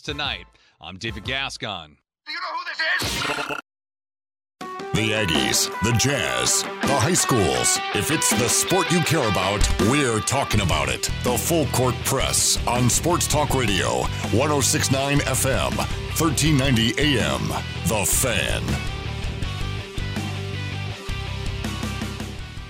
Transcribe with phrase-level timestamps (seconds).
[0.00, 0.46] Tonight,
[0.80, 1.98] I'm David Gascon.
[2.24, 3.58] Do you know who this is?
[4.94, 7.78] The Aggies, the Jazz, the high schools.
[7.94, 11.10] If it's the sport you care about, we're talking about it.
[11.24, 17.48] The Full Court Press on Sports Talk Radio, 1069 FM, 1390 AM.
[17.86, 18.91] The Fan.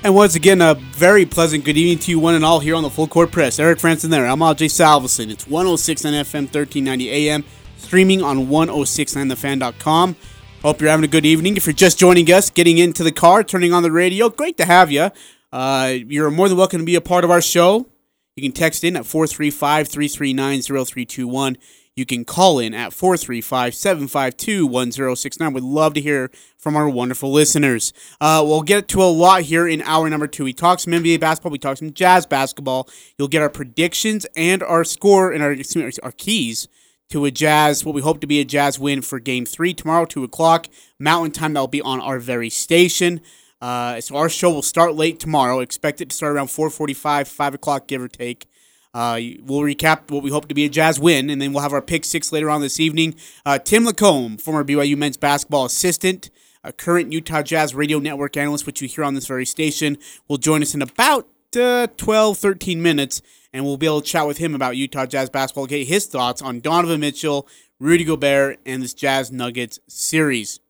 [0.04, 2.82] And once again, a very pleasant good evening to you, one and all, here on
[2.82, 3.60] the Full Court Press.
[3.60, 4.26] Eric Frandsen there.
[4.26, 5.30] I'm Ajay Salvesen.
[5.30, 7.44] It's 106 on FM, 1390 AM,
[7.76, 10.16] streaming on 1069thefan.com.
[10.62, 11.56] Hope you're having a good evening.
[11.56, 14.64] If you're just joining us, getting into the car, turning on the radio, great to
[14.64, 15.10] have you.
[15.52, 17.86] Uh, you're more than welcome to be a part of our show.
[18.34, 21.56] You can text in at 435 339 0321.
[21.94, 25.52] You can call in at 435 752 1069.
[25.52, 27.92] We'd love to hear from our wonderful listeners.
[28.18, 30.44] Uh, we'll get to a lot here in hour number two.
[30.44, 32.88] We talk some NBA basketball, we talk some Jazz basketball.
[33.18, 35.54] You'll get our predictions and our score and our,
[36.02, 36.66] our keys
[37.10, 40.06] to a Jazz, what we hope to be a Jazz win for game three tomorrow,
[40.06, 40.68] 2 o'clock.
[40.98, 43.20] Mountain time, that'll be on our very station.
[43.60, 45.60] Uh, so our show will start late tomorrow.
[45.60, 48.46] Expect it to start around 4:45, 5 o'clock, give or take.
[48.94, 51.72] Uh, we'll recap what we hope to be a Jazz win, and then we'll have
[51.72, 53.14] our pick six later on this evening.
[53.46, 56.30] Uh, Tim LaComb, former BYU men's basketball assistant,
[56.62, 59.96] a current Utah Jazz radio network analyst, which you hear on this very station,
[60.28, 61.26] will join us in about
[61.56, 65.30] uh, 12, 13 minutes, and we'll be able to chat with him about Utah Jazz
[65.30, 67.48] basketball, get his thoughts on Donovan Mitchell,
[67.80, 70.60] Rudy Gobert, and this Jazz Nuggets series.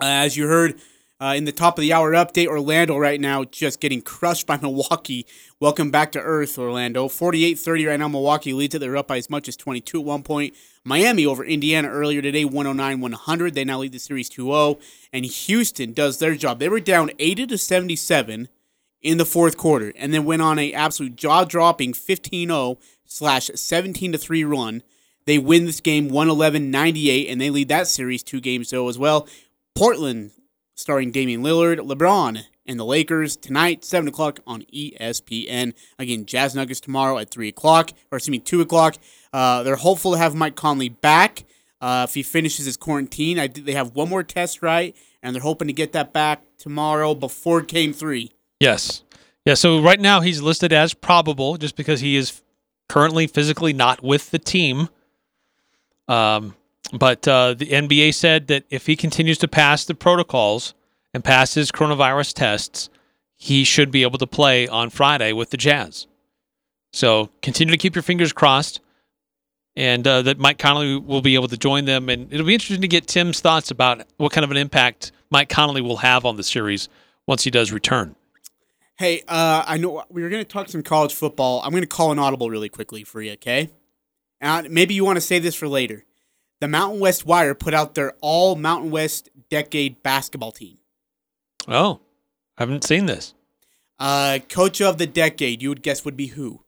[0.00, 0.80] Uh, as you heard,
[1.20, 4.58] uh, in the top of the hour update, Orlando right now just getting crushed by
[4.58, 5.26] Milwaukee.
[5.58, 7.08] Welcome back to Earth, Orlando.
[7.08, 8.08] 48 30 right now.
[8.08, 8.80] Milwaukee leads it.
[8.80, 10.54] They're up by as much as 22 at one point.
[10.84, 13.54] Miami over Indiana earlier today, 109 100.
[13.54, 14.78] They now lead the series 2 0.
[15.12, 16.58] And Houston does their job.
[16.58, 18.48] They were down 80 to 77
[19.00, 23.50] in the fourth quarter and then went on a absolute jaw dropping 15 0 slash
[23.54, 24.82] 17 to 3 run.
[25.24, 28.98] They win this game 111 98 and they lead that series two games 0 as
[28.98, 29.26] well.
[29.74, 30.32] Portland
[30.76, 35.72] starring Damian Lillard, LeBron, and the Lakers tonight, 7 o'clock on ESPN.
[35.98, 38.96] Again, Jazz Nuggets tomorrow at 3 o'clock, or excuse me, 2 o'clock.
[39.32, 41.44] Uh, they're hopeful to have Mike Conley back
[41.80, 43.38] uh, if he finishes his quarantine.
[43.38, 44.94] I, they have one more test, right?
[45.22, 48.32] And they're hoping to get that back tomorrow before game three.
[48.60, 49.02] Yes.
[49.46, 52.42] Yeah, so right now he's listed as probable just because he is
[52.88, 54.88] currently physically not with the team.
[56.06, 56.54] Um,
[56.92, 60.74] but uh, the NBA said that if he continues to pass the protocols
[61.12, 62.90] and pass his coronavirus tests,
[63.36, 66.06] he should be able to play on Friday with the Jazz.
[66.92, 68.80] So continue to keep your fingers crossed,
[69.74, 72.08] and uh, that Mike Conley will be able to join them.
[72.08, 75.50] And it'll be interesting to get Tim's thoughts about what kind of an impact Mike
[75.50, 76.88] Conley will have on the series
[77.26, 78.16] once he does return.
[78.98, 81.60] Hey, uh, I know we were going to talk some college football.
[81.62, 83.68] I'm going to call an audible really quickly for you, okay?
[84.40, 86.05] Maybe you want to save this for later
[86.60, 90.78] the Mountain West Wire put out their all Mountain West decade basketball team.
[91.68, 92.00] Oh,
[92.56, 93.34] I haven't seen this.
[93.98, 96.62] Uh, coach of the decade, you would guess would be who?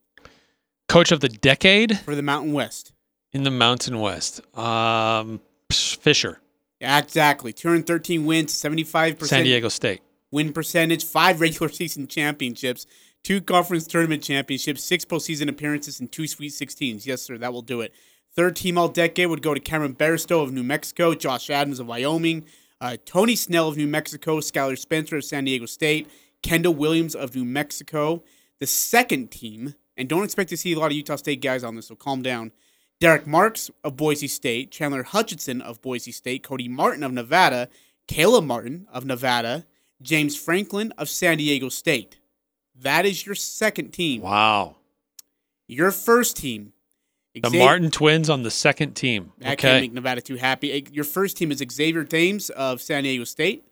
[0.88, 2.92] Coach of the decade for the Mountain West.
[3.32, 5.40] In the Mountain West, um,
[5.70, 6.40] Fisher.
[6.80, 7.52] Exactly.
[7.52, 9.26] 213 wins, 75%.
[9.26, 10.00] San Diego State.
[10.30, 12.86] Win percentage, five regular season championships,
[13.22, 17.04] two conference tournament championships, six postseason appearances, and two Sweet 16s.
[17.04, 17.92] Yes, sir, that will do it.
[18.34, 21.86] Third team all decade would go to Cameron Bairstow of New Mexico, Josh Adams of
[21.86, 22.44] Wyoming,
[22.80, 26.08] uh, Tony Snell of New Mexico, Skylar Spencer of San Diego State,
[26.42, 28.22] Kendall Williams of New Mexico.
[28.60, 31.76] The second team, and don't expect to see a lot of Utah State guys on
[31.76, 32.52] this, so calm down.
[33.00, 37.68] Derrick Marks of Boise State, Chandler Hutchison of Boise State, Cody Martin of Nevada,
[38.08, 39.64] Caleb Martin of Nevada,
[40.02, 42.18] Jamaal Franklin of San Diego State.
[42.74, 44.22] That is your second team.
[44.22, 44.76] Wow.
[45.66, 46.72] Your first team
[47.42, 49.32] the Martin twins on the second team.
[49.38, 49.56] That okay.
[49.56, 50.86] can't make Nevada too happy.
[50.92, 53.64] Your first team is Xavier Thames of San Diego State,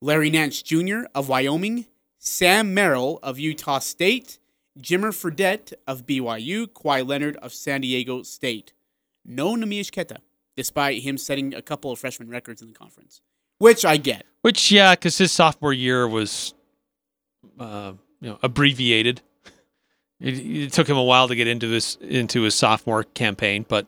[0.00, 1.02] Larry Nance Jr.
[1.14, 1.86] of Wyoming,
[2.18, 4.38] Sam Merrill of Utah State,
[4.78, 8.72] Jimmer Fredette of BYU, Kawhi Leonard of San Diego State.
[9.24, 10.18] No Neemias Queta,
[10.56, 13.20] despite him setting a couple of freshman records in the conference,
[13.58, 14.26] which I get.
[14.42, 16.54] Which, yeah, because his sophomore year was,
[17.58, 19.22] uh, you know, abbreviated.
[20.22, 23.86] It, it, took him a while to get into his into his sophomore campaign, but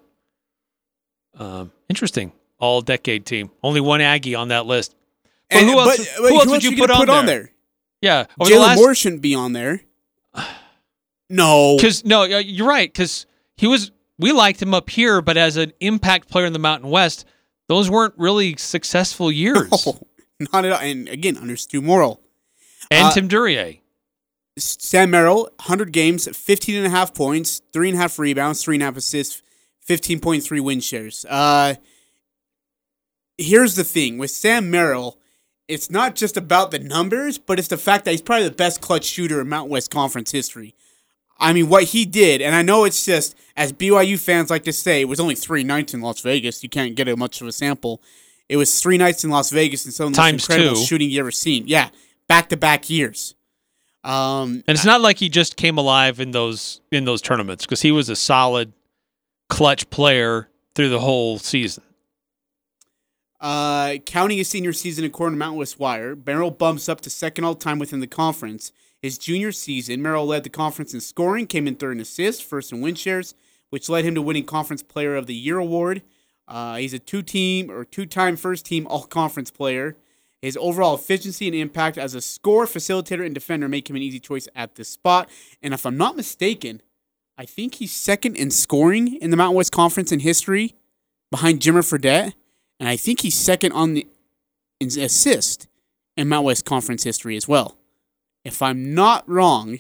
[1.39, 2.33] um, interesting.
[2.59, 3.51] All decade team.
[3.63, 4.95] Only one Aggie on that list.
[5.51, 5.99] But and, who else?
[5.99, 7.51] But, who, who else would you put, on, put on, there?
[8.01, 8.79] Yeah, Jalen last...
[8.79, 9.83] Moore shouldn't be on there.
[11.31, 12.93] no, because no, you're right.
[12.93, 13.27] Because
[13.57, 13.93] he was.
[14.19, 17.27] We liked him up here, but as an impact player in the Mountain West,
[17.69, 19.71] those weren't really successful years.
[20.41, 20.81] No, not at all.
[20.81, 22.21] And again, under Stu Morrill
[22.91, 23.77] and uh, Tim Duryea.
[24.57, 28.77] Sam Merrill, 100 games, 15 and a half points, three and a half rebounds, three
[28.77, 29.43] and a half assists,
[29.89, 31.27] 15.3 win shares.
[31.29, 31.75] Uh,
[33.37, 35.19] here's the thing with Sam Merrill,
[35.67, 38.81] it's not just about the numbers, but it's the fact that he's probably the best
[38.81, 40.75] clutch shooter in Mountain West Conference history.
[41.39, 44.73] I mean, what he did, and I know it's just, as BYU fans like to
[44.73, 46.63] say, it was only three nights in Las Vegas.
[46.63, 48.01] You can't get much of a sample.
[48.49, 50.85] It was three nights in Las Vegas and some of the Times most incredible two.
[50.87, 51.67] shooting you ever seen.
[51.67, 51.89] Yeah,
[52.29, 53.35] back to back years.
[54.05, 57.81] Um, And it's not like he just came alive in those in those tournaments because
[57.83, 58.73] he was a solid
[59.49, 61.83] clutch player through the whole season.
[63.41, 67.45] Uh, counting his senior season according to Mountain West Wire, Merrill bumps up to second
[67.45, 68.73] all time within the conference.
[69.03, 72.73] His junior season, Merrill led the conference in scoring, came in third in assists, first
[72.73, 73.35] in win shares,
[73.69, 76.03] which led him to winning Conference Player of the Year award.
[76.49, 79.97] Uh, he's a two-team or two-time first-team All-Conference player.
[80.45, 84.21] His overall efficiency and impact as a scorer, facilitator, and defender make him an easy
[84.21, 85.29] choice at this spot.
[85.63, 86.83] And if I'm not mistaken,
[87.37, 90.75] I think he's second in scoring in the Mountain West Conference in history,
[91.31, 92.35] behind Jimmer Fredette
[92.79, 94.07] and I think he's second on the
[94.81, 95.69] in assist
[96.17, 97.79] in Mount West Conference history as well.
[98.45, 99.79] If I'm not wrong,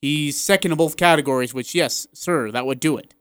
[0.00, 3.14] he's second in both categories, which yes, sir, that would do it.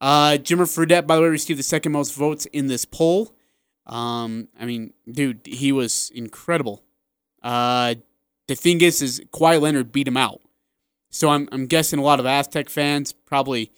[0.00, 3.34] Uh, Jimmer Fredette, by the way, received the second most votes in this poll.
[3.90, 6.82] Um, I mean, dude, he was incredible.
[7.42, 7.96] Uh,
[8.48, 10.40] the thing is, is Kawhi Leonard beat him out.
[11.10, 13.72] So I'm I'm guessing a lot of Aztec fans probably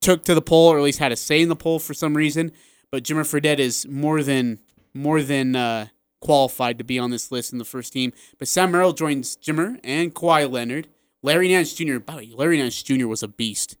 [0.00, 2.16] took to the poll or at least had a say in the poll for some
[2.16, 2.50] reason.
[2.90, 4.58] But Jimmer Fredette is more than
[4.94, 5.88] more than uh,
[6.22, 8.12] qualified to be on this list in the first team.
[8.38, 10.88] But Sam Merrill joins Jimmer and Kawhi Leonard.
[11.22, 11.98] Larry Nance Jr.
[11.98, 13.06] By the way, Larry Nance Jr.
[13.06, 13.76] was a beast.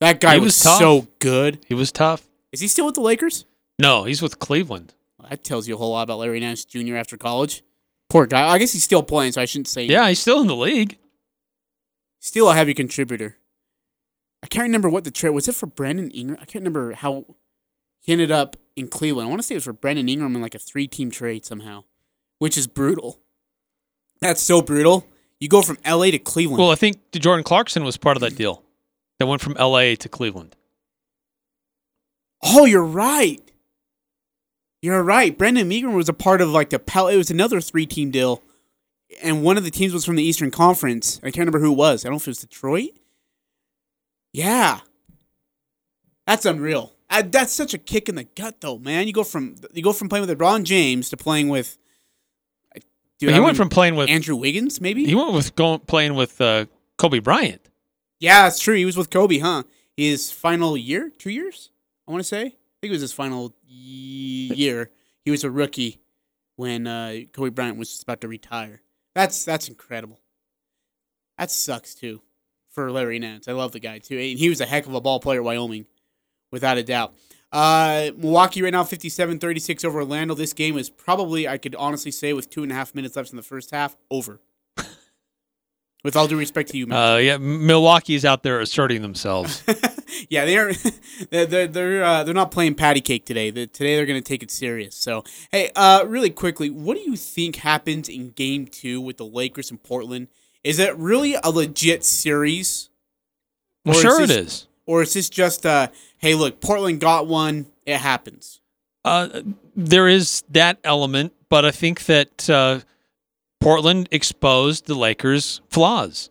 [0.00, 0.78] That guy He was, was tough.
[0.78, 1.64] so good.
[1.66, 2.28] He was tough.
[2.52, 3.44] Is he still with the Lakers?
[3.78, 4.92] No, he's with Cleveland.
[5.28, 6.96] That tells you a whole lot about Larry Nance Jr.
[6.96, 7.62] after college.
[8.08, 8.48] Poor guy.
[8.48, 9.84] I guess he's still playing, so I shouldn't say.
[9.84, 10.98] Yeah, he's still in the league.
[12.18, 13.36] Still a heavy contributor.
[14.42, 15.48] I can't remember what the trade was.
[15.48, 16.38] It for Brandon Ingram?
[16.40, 17.26] I can't remember how
[18.00, 19.26] he ended up in Cleveland.
[19.26, 21.84] I want to say it was for Brandon Ingram in like a three-team trade somehow,
[22.38, 23.20] which is brutal.
[24.20, 25.06] That's so brutal.
[25.38, 26.10] You go from L.A.
[26.10, 26.60] to Cleveland.
[26.60, 28.62] Well, I think Jordan Clarkson was part of that deal
[29.18, 29.96] that went from L.A.
[29.96, 30.56] to Cleveland.
[32.42, 33.49] oh, you're right.
[34.82, 35.36] You're right.
[35.36, 37.08] Brandon Ingram was a part of like the Pel.
[37.08, 38.42] It was another three-team deal,
[39.22, 41.18] and one of the teams was from the Eastern Conference.
[41.22, 42.04] I can't remember who it was.
[42.04, 42.90] I don't know if it was Detroit.
[44.32, 44.80] Yeah,
[46.26, 46.92] that's unreal.
[47.10, 49.06] Uh, that's such a kick in the gut, though, man.
[49.06, 51.76] You go from you go from playing with LeBron James to playing with.
[53.18, 55.04] Dude, he I went mean, from playing with Andrew Wiggins, maybe.
[55.04, 56.64] he went with going playing with uh,
[56.96, 57.60] Kobe Bryant.
[58.18, 58.76] yeah, that's true.
[58.76, 59.64] He was with Kobe, huh?
[59.94, 61.68] His final year, two years,
[62.08, 62.56] I want to say.
[62.80, 64.90] I think it was his final year.
[65.22, 66.00] He was a rookie
[66.56, 68.80] when uh, Kobe Bryant was just about to retire.
[69.14, 70.18] That's that's incredible.
[71.36, 72.22] That sucks too
[72.70, 73.48] for Larry Nance.
[73.48, 74.16] I love the guy too.
[74.16, 75.84] And he was a heck of a ball player at Wyoming,
[76.50, 77.14] without a doubt.
[77.52, 80.34] Uh, Milwaukee right now 57-36 over Orlando.
[80.34, 83.30] This game is probably, I could honestly say, with two and a half minutes left
[83.30, 84.40] in the first half, over.
[86.04, 87.12] with all due respect to you, man.
[87.12, 89.64] Uh, yeah, Milwaukee's out there asserting themselves.
[90.28, 90.72] yeah, they are.
[91.30, 93.50] They're they're they're, uh, they're not playing patty cake today.
[93.50, 94.94] The, today they're going to take it serious.
[94.96, 95.22] So,
[95.52, 99.70] hey, uh, really quickly, what do you think happens in Game Two with the Lakers
[99.70, 100.28] and Portland?
[100.64, 102.90] Is it really a legit series,
[103.84, 104.68] well, Or sure it this- is.
[104.86, 105.88] or is this just uh,
[106.18, 108.60] hey, look, Portland got one, it happens?
[109.04, 109.42] Uh,
[109.76, 112.80] there is that element, but I think that uh,
[113.60, 116.30] Portland exposed the Lakers' flaws.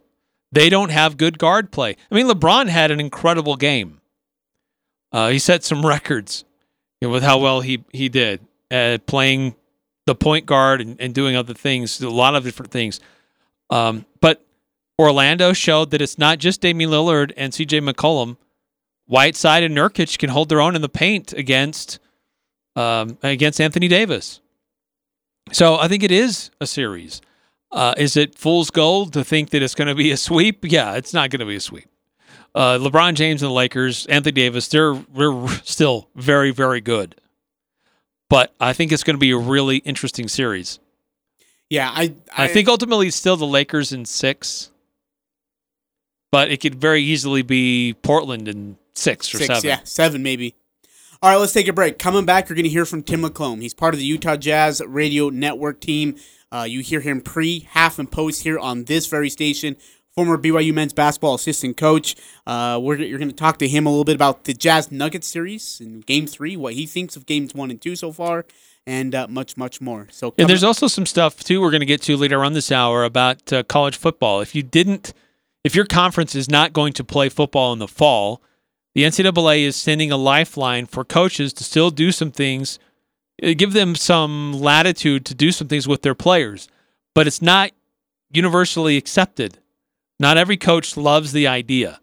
[0.51, 1.95] They don't have good guard play.
[2.11, 4.01] I mean, LeBron had an incredible game.
[5.11, 6.45] Uh, he set some records
[7.01, 8.41] you know, with how well he he did
[8.71, 9.55] uh, playing
[10.05, 12.99] the point guard and, and doing other things, a lot of different things.
[13.69, 14.43] Um, but
[14.99, 17.81] Orlando showed that it's not just Damian Lillard and C.J.
[17.81, 18.37] McCollum.
[19.05, 21.99] Whiteside and Nurkic can hold their own in the paint against
[22.75, 24.39] um, against Anthony Davis.
[25.51, 27.21] So I think it is a series.
[27.71, 30.59] Uh, is it fool's gold to think that it's going to be a sweep?
[30.63, 31.87] Yeah, it's not going to be a sweep.
[32.55, 37.15] Uh, LeBron James and the Lakers, Anthony Davis, they're, they're still very, very good.
[38.27, 40.79] But I think it's going to be a really interesting series.
[41.69, 44.71] Yeah, I I, think ultimately it's still the Lakers in six,
[46.31, 49.67] but it could very easily be Portland in six or six, seven.
[49.67, 50.55] yeah, seven maybe.
[51.21, 51.99] All right, let's take a break.
[51.99, 53.61] Coming back, you're going to hear from Tim LaComb.
[53.61, 56.15] He's part of the Utah Jazz Radio Network team.
[56.51, 59.75] Uh, you hear him pre, half, and post here on this very station.
[60.15, 62.15] Former BYU men's basketball assistant coach.
[62.45, 65.27] Uh, we're, you're going to talk to him a little bit about the Jazz Nuggets
[65.27, 68.45] series in Game Three, what he thinks of Games One and Two so far,
[68.87, 70.07] and uh, much, much more.
[70.11, 72.71] So, And there's also some stuff too we're going to get to later on this
[72.71, 74.41] hour about uh, college football.
[74.41, 75.13] If you didn't,
[75.63, 78.41] if your conference is not going to play football in the fall,
[78.95, 82.79] the NCAA is sending a lifeline for coaches to still do some things,
[83.41, 86.67] Uh, give them some latitude to do some things with their players,
[87.15, 87.71] but it's not
[88.29, 89.59] universally accepted.
[90.19, 91.99] Not every coach loves the idea.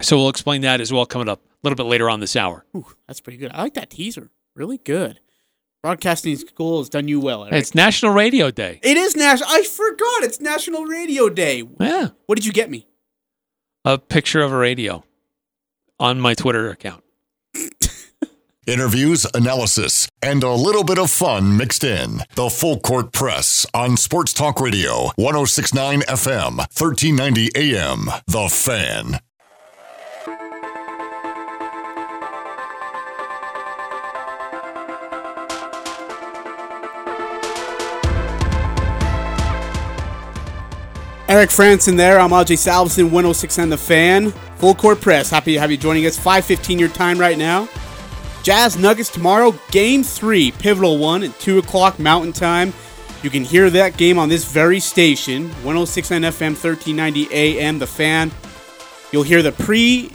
[0.00, 2.64] So we'll explain that as well coming up a little bit later on this hour.
[2.76, 3.50] Ooh, that's pretty good.
[3.52, 4.30] I like that teaser.
[4.54, 5.20] Really good.
[5.82, 7.44] Broadcasting school has done you well.
[7.44, 7.54] Eric.
[7.54, 8.80] It's National Radio Day.
[8.82, 9.48] It is national.
[9.50, 10.24] I forgot.
[10.24, 11.62] It's National Radio Day.
[11.80, 12.08] Yeah.
[12.26, 12.86] What did you get me?
[13.84, 15.04] A picture of a radio
[16.00, 17.04] on my Twitter account.
[18.68, 22.20] Interviews, analysis, and a little bit of fun mixed in.
[22.34, 28.10] The Full Court Press on Sports Talk Radio, 1069 FM, 1390 AM.
[28.26, 29.20] The Fan.
[41.26, 42.20] Eric Frandsen there.
[42.20, 44.30] I'm Ajay Salvesen, 106 on the fan.
[44.58, 45.30] Full court press.
[45.30, 46.18] Happy to have you joining us.
[46.18, 47.66] 5:15 your time right now.
[48.48, 52.72] Jazz Nuggets tomorrow, Game Three, pivotal one at two o'clock Mountain Time.
[53.22, 57.78] You can hear that game on this very station, 106.9 FM, 1390 AM.
[57.78, 58.30] The fan.
[59.12, 60.12] You'll hear the pre,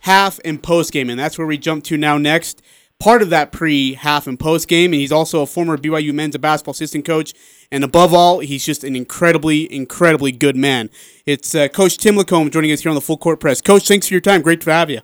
[0.00, 2.62] half, and post game, and that's where we jump to now next.
[2.98, 6.34] Part of that pre, half, and post game, and he's also a former BYU men's
[6.38, 7.34] basketball assistant coach
[7.70, 10.88] and above all, he's just an incredibly, incredibly good man.
[11.26, 13.60] It's uh, Coach Tim LaComb joining us here on the Full Court Press.
[13.60, 14.40] Coach, thanks for your time.
[14.40, 15.02] Great to have you.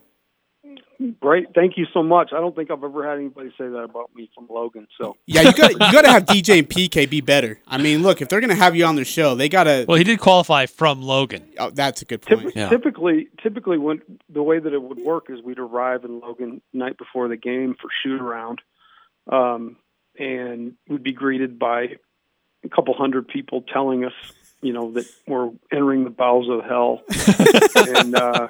[1.21, 2.33] Great, thank you so much.
[2.33, 4.87] I don't think I've ever had anybody say that about me from Logan.
[4.99, 7.59] So yeah, you got you got to have DJ and PK be better.
[7.67, 9.85] I mean, look, if they're going to have you on their show, they got to.
[9.89, 11.49] Well, he did qualify from Logan.
[11.59, 12.43] Oh, that's a good point.
[12.43, 12.69] Typ- yeah.
[12.69, 16.99] Typically, typically, when the way that it would work is we'd arrive in Logan night
[16.99, 18.61] before the game for shoot around,
[19.31, 19.77] um,
[20.19, 21.97] and we'd be greeted by
[22.65, 24.13] a couple hundred people telling us,
[24.61, 27.03] you know, that we're entering the bowels of hell,
[27.97, 28.49] and uh,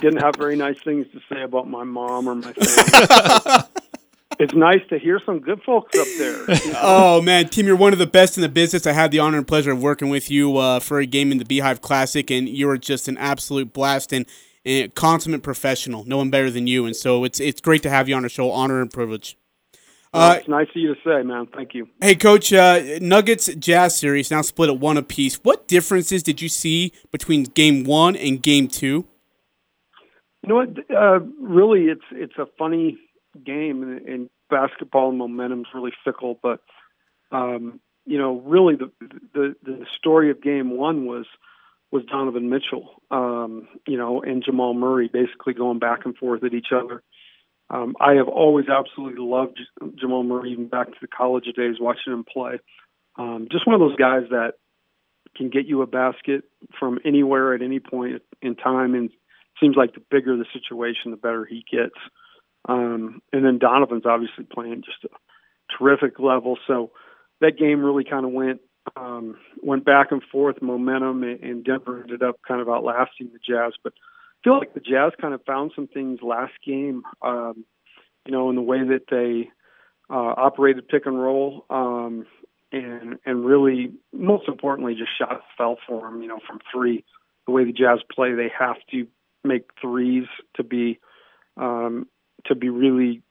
[0.00, 3.62] didn't have very nice things to say about my mom or my family.
[4.38, 6.50] it's nice to hear some good folks up there.
[6.50, 6.80] You know?
[6.82, 8.86] Oh man, Tim, you're one of the best in the business.
[8.86, 11.38] I had the honor and pleasure of working with you uh, for a game in
[11.38, 14.26] the Beehive Classic, and you were just an absolute blast and,
[14.64, 16.04] and consummate professional.
[16.04, 18.28] No one better than you, and so it's it's great to have you on the
[18.28, 18.50] show.
[18.50, 19.36] Honor and privilege.
[20.12, 21.46] Well, uh, it's nice of you to say, man.
[21.54, 21.88] Thank you.
[22.00, 22.52] Hey, Coach.
[22.52, 25.36] Uh, Nuggets Jazz series now split at one apiece.
[25.44, 29.06] What differences did you see between Game One and Game Two?
[30.42, 30.68] You know what?
[30.90, 32.98] Uh, really, it's it's a funny
[33.44, 36.38] game, and, and basketball momentum is really fickle.
[36.42, 36.60] But
[37.30, 38.90] um, you know, really, the,
[39.34, 41.26] the the story of Game One was
[41.90, 46.54] was Donovan Mitchell, um, you know, and Jamal Murray basically going back and forth at
[46.54, 47.02] each other.
[47.68, 49.60] Um, I have always absolutely loved
[49.96, 52.58] Jamal Murray, even back to the college days, watching him play.
[53.16, 54.54] Um, just one of those guys that
[55.36, 56.44] can get you a basket
[56.78, 59.10] from anywhere at any point in time, and
[59.60, 61.96] seems like the bigger the situation, the better he gets.
[62.68, 66.58] Um, and then Donovan's obviously playing just a terrific level.
[66.66, 66.90] So
[67.40, 68.60] that game really kind of went
[68.96, 73.72] um, went back and forth, momentum, and Denver ended up kind of outlasting the Jazz.
[73.82, 73.92] But
[74.42, 77.64] feel like the Jazz kind of found some things last game, um,
[78.26, 79.50] you know, in the way that they
[80.12, 82.26] uh, operated pick and roll, um,
[82.72, 86.22] and and really, most importantly, just shots fell for them.
[86.22, 87.04] You know, from three,
[87.46, 89.06] the way the Jazz play, they have to
[89.44, 90.98] make threes to be
[91.56, 92.06] um,
[92.46, 93.22] to be really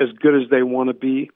[0.00, 1.30] as good as they want to be,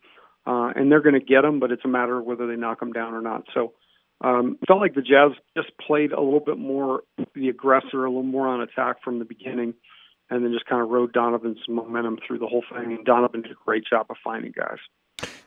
[0.46, 2.80] uh, and they're going to get them, but it's a matter of whether they knock
[2.80, 3.44] them down or not.
[3.54, 3.74] So
[4.22, 7.02] um, felt like the Jazz just played a little bit more
[7.34, 9.74] the aggressor, a little more on attack from the beginning,
[10.30, 12.92] and then just kind of rode Donovan's momentum through the whole thing.
[12.92, 14.78] And Donovan did a great job of finding guys.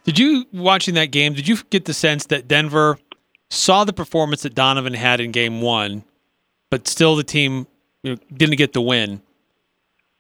[0.03, 1.34] Did you watching that game?
[1.34, 3.00] Did you get the sense that Denver
[3.50, 6.03] saw the performance that Donovan had in Game One,
[6.70, 7.67] but still the team
[8.06, 9.22] you know, didn't get the win?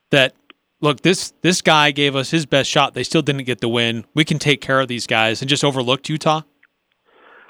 [0.09, 0.33] That
[0.81, 2.95] look, this this guy gave us his best shot.
[2.95, 4.05] They still didn't get the win.
[4.15, 6.41] We can take care of these guys, and just overlooked Utah.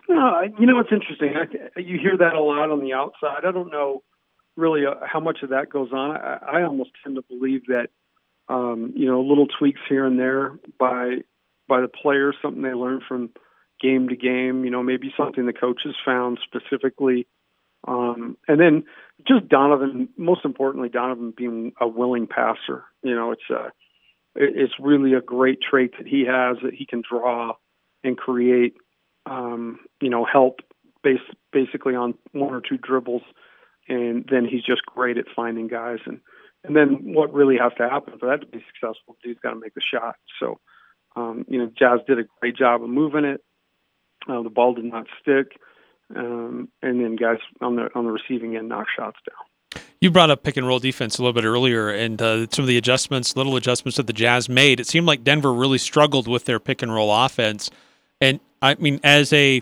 [0.10, 1.34] No, you know it's interesting.
[1.36, 3.46] I, you hear that a lot on the outside.
[3.46, 4.04] I don't know
[4.58, 6.18] really uh, how much of that goes on.
[6.18, 7.88] I, I almost tend to believe that
[8.50, 11.20] um, you know little tweaks here and there by
[11.68, 13.30] by the players, something they learn from
[13.82, 14.66] game to game.
[14.66, 17.26] You know, maybe something the coaches found specifically,
[17.88, 18.84] um, and then
[19.28, 20.10] just Donovan.
[20.18, 22.84] Most importantly, Donovan being a willing passer.
[23.04, 23.72] You know, it's a
[24.36, 27.54] it's really a great trait that he has that he can draw
[28.04, 28.76] and create
[29.26, 30.60] um, you know, help
[31.04, 31.20] base,
[31.52, 33.24] basically on one or two dribbles,
[33.88, 36.00] and then he's just great at finding guys.
[36.06, 36.20] And
[36.64, 39.18] and then what really has to happen for that to be successful?
[39.24, 40.16] Dude's got to make the shot.
[40.40, 40.60] So,
[41.16, 43.42] um, you know, Jazz did a great job of moving it.
[44.28, 45.52] Uh, the ball did not stick,
[46.14, 49.84] um, and then guys on the on the receiving end knock shots down.
[50.00, 52.68] You brought up pick and roll defense a little bit earlier, and uh, some of
[52.68, 54.80] the adjustments, little adjustments that the Jazz made.
[54.80, 57.72] It seemed like Denver really struggled with their pick and roll offense.
[58.22, 59.62] And I mean, as a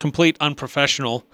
[0.00, 1.24] complete unprofessional,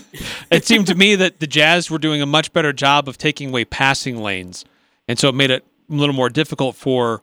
[0.50, 3.50] it seemed to me that the Jazz were doing a much better job of taking
[3.50, 4.64] away passing lanes,
[5.08, 7.22] and so it made it a little more difficult for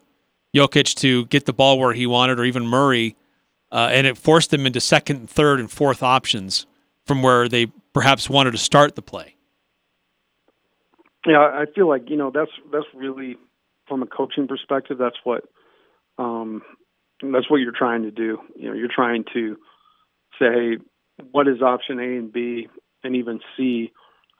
[0.54, 3.14] Jokic to get the ball where he wanted, or even Murray,
[3.70, 6.66] uh, and it forced them into second, third, and fourth options
[7.08, 9.34] from where they perhaps wanted to start the play.
[11.26, 13.36] Yeah, I feel like you know that's that's really
[13.88, 14.98] from a coaching perspective.
[14.98, 15.44] That's what
[16.18, 16.62] um,
[17.22, 18.38] that's what you're trying to do.
[18.54, 19.56] You know, you're trying to
[20.38, 20.76] say
[21.32, 22.68] what is option A and B
[23.02, 23.92] and even C,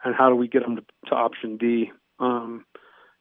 [0.04, 1.90] and how do we get them to, to option D?
[2.20, 2.64] Um,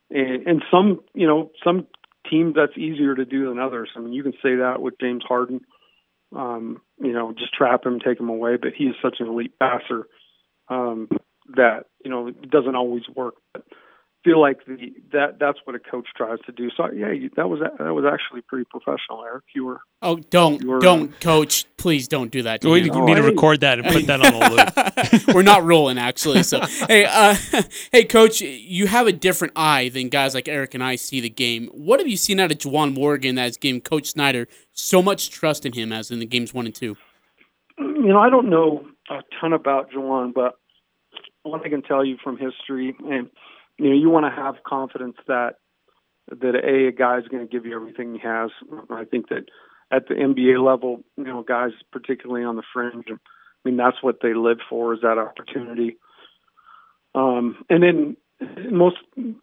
[0.09, 1.87] and, and some, you know, some
[2.29, 3.89] teams that's easier to do than others.
[3.95, 5.61] I mean, you can say that with James Harden.
[6.35, 8.57] Um, you know, just trap him, take him away.
[8.57, 10.07] But he is such an elite passer
[10.69, 11.09] um,
[11.55, 13.35] that you know it doesn't always work.
[13.53, 13.63] But
[14.27, 16.69] feel like the that that's what a coach tries to do.
[16.75, 19.43] So yeah, you, that was that was actually pretty professional, Eric.
[19.55, 21.65] You were Oh, don't, were- don't, coach.
[21.77, 22.61] Please don't do that.
[22.61, 22.89] To We me.
[22.89, 24.49] need to record that and put that on a
[25.23, 25.27] loop.
[25.35, 26.43] We're not rolling actually.
[26.43, 27.35] So hey, uh,
[27.91, 31.29] hey, coach, you have a different eye than guys like Eric and I see the
[31.29, 31.67] game.
[31.73, 35.29] What have you seen out of Juwan Morgan that has given Coach Snyder so much
[35.29, 36.95] trust in him as in the games one and two?
[37.79, 40.55] you know, I don't know a ton about Juwan, but
[41.43, 43.29] one I can tell you from history, and
[43.77, 45.55] you know, you want to have confidence that
[46.29, 48.51] that a a guy is going to give you everything he has.
[48.89, 49.45] I think that
[49.91, 53.15] at the NBA level, you know, guys particularly on the fringe, I
[53.63, 55.97] mean, that's what they live for is that opportunity.
[57.15, 58.17] Um, and then
[58.71, 58.97] most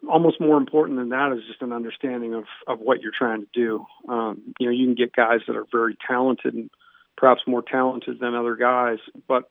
[0.09, 3.47] almost more important than that is just an understanding of of what you're trying to
[3.53, 3.85] do.
[4.07, 6.69] Um, you know, you can get guys that are very talented and
[7.17, 9.49] perhaps more talented than other guys, but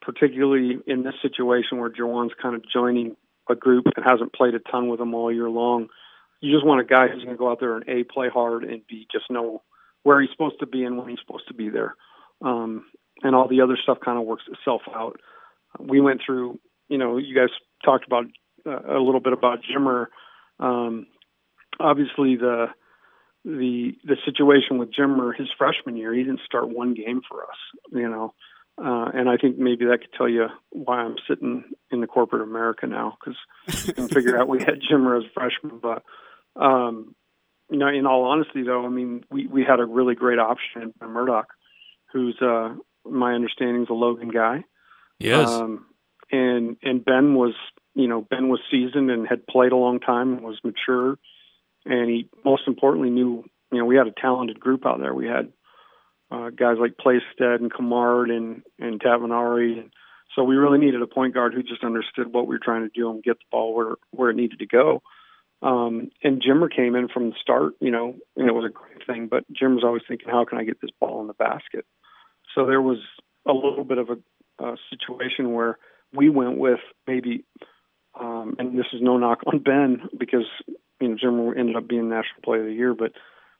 [0.00, 3.16] particularly in this situation where Juwan's kind of joining
[3.50, 5.88] a group and hasn't played a ton with them all year long,
[6.40, 8.64] you just want a guy who's going to go out there and a play hard
[8.64, 9.62] and b just know
[10.02, 11.94] where he's supposed to be and when he's supposed to be there,
[12.42, 12.84] um,
[13.22, 15.20] and all the other stuff kind of works itself out.
[15.78, 17.50] We went through, you know, you guys
[17.84, 18.26] talked about
[18.64, 20.06] uh, a little bit about Jimmer.
[20.60, 21.06] Um,
[21.80, 22.66] obviously, the
[23.44, 27.58] the the situation with Jimmer his freshman year, he didn't start one game for us,
[27.90, 28.34] you know,
[28.82, 32.42] uh, and I think maybe that could tell you why I'm sitting in the corporate
[32.42, 33.36] America now because
[33.88, 36.04] I can figure out we had Jimmer as a freshman, but
[36.54, 37.14] um,
[37.70, 40.82] you know, in all honesty, though, I mean, we we had a really great option
[40.82, 41.48] in Ben Murdoch,
[42.12, 44.64] who's uh, my understanding is a Logan guy.
[45.18, 45.48] Yes.
[45.48, 45.86] Um,
[46.30, 47.54] and and Ben was
[47.94, 51.18] you know Ben was seasoned and had played a long time and was mature,
[51.84, 55.14] and he most importantly knew you know we had a talented group out there.
[55.14, 55.52] We had
[56.30, 59.88] uh, guys like Plaisted and Cummard and and Tavernari,
[60.34, 62.90] so we really needed a point guard who just understood what we were trying to
[62.94, 65.02] do and get the ball where where it needed to go.
[65.60, 69.04] Um, and Jimmer came in from the start, you know, and it was a great
[69.06, 69.26] thing.
[69.28, 71.84] But Jim was always thinking, how can I get this ball in the basket?
[72.54, 72.98] So there was
[73.46, 75.78] a little bit of a, a situation where
[76.14, 77.44] we went with maybe,
[78.18, 80.46] um, and this is no knock on Ben because
[81.00, 83.12] you know Jim ended up being National Player of the Year, but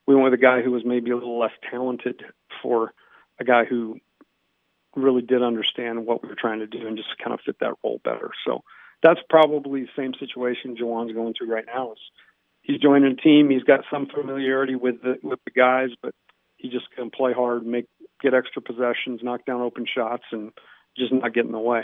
[0.09, 2.25] we went with a guy who was maybe a little less talented
[2.62, 2.94] for
[3.38, 4.01] a guy who
[4.97, 7.75] really did understand what we were trying to do and just kind of fit that
[7.85, 8.31] role better.
[8.47, 8.64] So
[9.03, 11.92] that's probably the same situation Juwan's going through right now.
[11.92, 11.99] Is
[12.62, 16.14] he's joining a team, he's got some familiarity with the with the guys, but
[16.57, 17.85] he just can play hard, make
[18.23, 20.53] get extra possessions, knock down open shots, and
[20.97, 21.83] just not get in the way.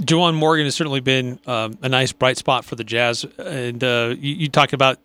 [0.00, 3.24] Juwan Morgan has certainly been um, a nice bright spot for the Jazz.
[3.38, 4.98] And uh, you, you talk about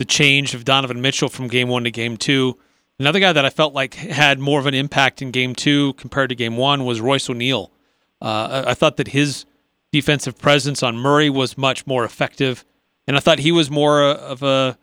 [0.00, 2.56] the change of Donovan Mitchell from game one to game two.
[2.98, 6.30] Another guy that I felt like had more of an impact in game two compared
[6.30, 7.70] to game one was Royce O'Neale.
[8.22, 9.44] Uh, I, thought that his
[9.92, 12.64] defensive presence on Murray was much more effective,
[13.06, 14.78] and I thought he was more of a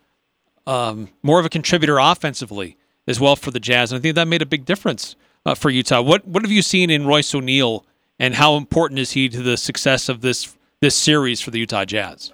[0.67, 2.77] um, more of a contributor offensively
[3.07, 3.91] as well for the Jazz.
[3.91, 5.15] And I think that made a big difference
[5.47, 5.99] uh, for Utah.
[5.99, 7.83] What what have you seen in Royce O'Neale,
[8.19, 11.85] and how important is he to the success of this this series for the Utah
[11.85, 12.33] Jazz?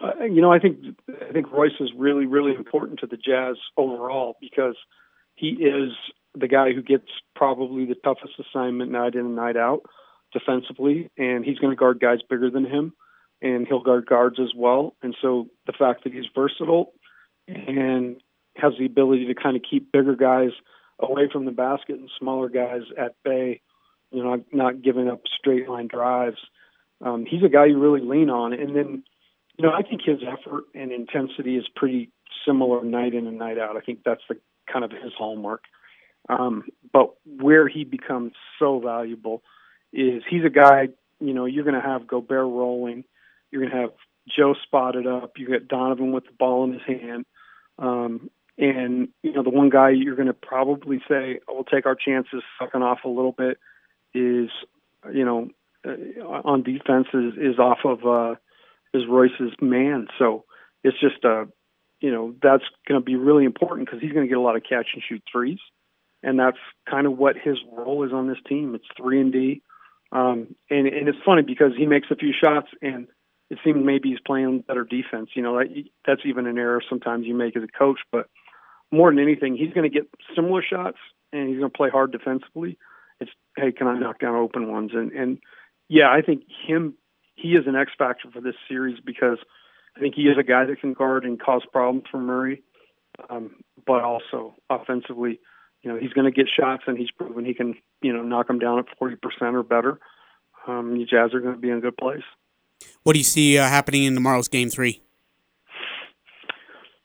[0.00, 0.78] Uh, you know, I think
[1.30, 4.76] I think Royce is really really important to the Jazz overall because
[5.36, 5.92] he is
[6.34, 9.82] the guy who gets probably the toughest assignment night in and night out
[10.32, 12.92] defensively, and he's going to guard guys bigger than him,
[13.42, 14.94] and he'll guard guards as well.
[15.02, 16.92] And so the fact that he's versatile
[17.48, 18.16] and
[18.56, 20.50] has the ability to kind of keep bigger guys
[20.98, 23.60] away from the basket and smaller guys at bay,
[24.12, 26.38] you know, not giving up straight line drives.
[27.00, 29.02] Um, he's a guy you really lean on, and then
[29.60, 32.08] you know I think his effort and intensity is pretty
[32.46, 33.76] similar night in and night out.
[33.76, 34.38] I think that's the
[34.72, 35.64] kind of his hallmark.
[36.30, 39.42] Um, but where he becomes so valuable
[39.92, 40.88] is he's a guy,
[41.20, 43.04] you know, you're going to have Gobert rolling
[43.50, 43.90] You're going to have
[44.34, 45.32] Joe spotted up.
[45.36, 47.26] You get Donovan with the ball in his hand.
[47.78, 51.84] Um, and, you know, the one guy you're going to probably say, oh, we'll take
[51.84, 53.58] our chances sucking off a little bit
[54.14, 54.48] is,
[55.12, 55.50] you know,
[55.86, 58.36] uh, on defense is, is off of uh,
[58.94, 60.08] is Royce's man.
[60.18, 60.44] So
[60.82, 61.46] it's just, uh,
[62.00, 64.56] you know, that's going to be really important because he's going to get a lot
[64.56, 65.58] of catch and shoot threes.
[66.22, 68.74] And that's kind of what his role is on this team.
[68.74, 69.62] It's three and D.
[70.12, 73.06] Um, and, and it's funny because he makes a few shots and
[73.48, 75.30] it seems maybe he's playing better defense.
[75.34, 75.68] You know, that,
[76.06, 78.26] that's even an error sometimes you make as a coach, but
[78.92, 80.98] more than anything, he's going to get similar shots
[81.32, 82.78] and he's going to play hard defensively.
[83.20, 84.92] It's hey, can I knock down open ones?
[84.94, 85.38] And and
[85.88, 86.94] yeah, I think him
[87.40, 89.38] he is an X factor for this series because
[89.96, 92.62] I think he is a guy that can guard and cause problems for Murray,
[93.28, 95.40] um, but also offensively,
[95.82, 98.46] you know, he's going to get shots and he's proven he can you know knock
[98.46, 99.98] them down at forty percent or better.
[100.66, 102.22] Um, the Jazz are going to be in a good place.
[103.02, 105.02] What do you see uh, happening in tomorrow's game three?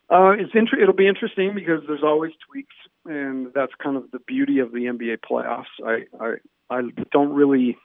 [0.10, 4.20] Uh, it's inter- it'll be interesting because there's always tweaks, and that's kind of the
[4.20, 5.66] beauty of the NBA playoffs.
[5.84, 6.36] I I,
[6.70, 7.78] I don't really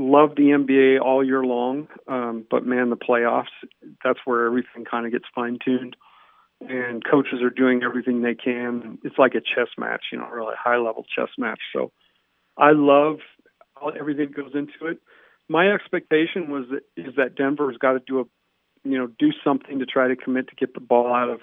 [0.00, 3.44] love the NBA all year long, um, but man, the playoffs
[4.02, 5.96] that's where everything kind of gets fine tuned,
[6.60, 8.98] and coaches are doing everything they can.
[9.04, 11.60] It's like a chess match, you know, really high level chess match.
[11.72, 11.92] So
[12.56, 13.18] I love
[13.98, 14.98] everything that goes into it.
[15.48, 18.24] My expectation was that is that Denver's got to do a
[18.84, 21.40] you know, do something to try to commit to get the ball out of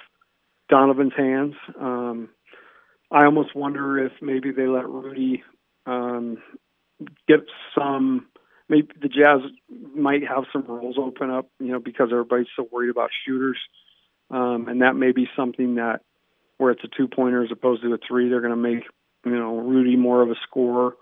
[0.70, 1.54] Donovan's hands.
[1.80, 2.30] Um,
[3.12, 5.43] I almost wonder if maybe they let Rudy
[5.86, 6.38] um,
[7.28, 7.39] get
[7.78, 8.28] some.
[8.70, 9.40] Maybe the Jazz
[9.96, 13.58] might have some roles open up, you know, because everybody's so worried about shooters,
[14.30, 16.02] um, and that may be something that
[16.58, 18.30] where it's a two pointer as opposed to a three.
[18.30, 18.84] They're going to make
[19.26, 20.96] you know Rudy more of a scorer.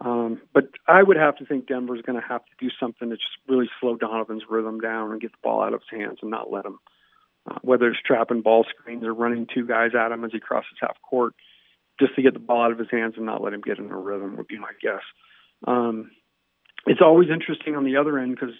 [0.00, 3.16] Um, but I would have to think Denver's going to have to do something to
[3.16, 6.30] just really slow Donovan's rhythm down and get the ball out of his hands and
[6.30, 6.78] not let him,
[7.48, 10.76] uh, whether it's trapping ball screens or running two guys at him as he crosses
[10.80, 11.34] half court,
[12.00, 13.90] just to get the ball out of his hands and not let him get in
[13.90, 15.02] a rhythm would be my guess.
[15.66, 16.10] Um,
[16.86, 18.54] it's always interesting on the other end because,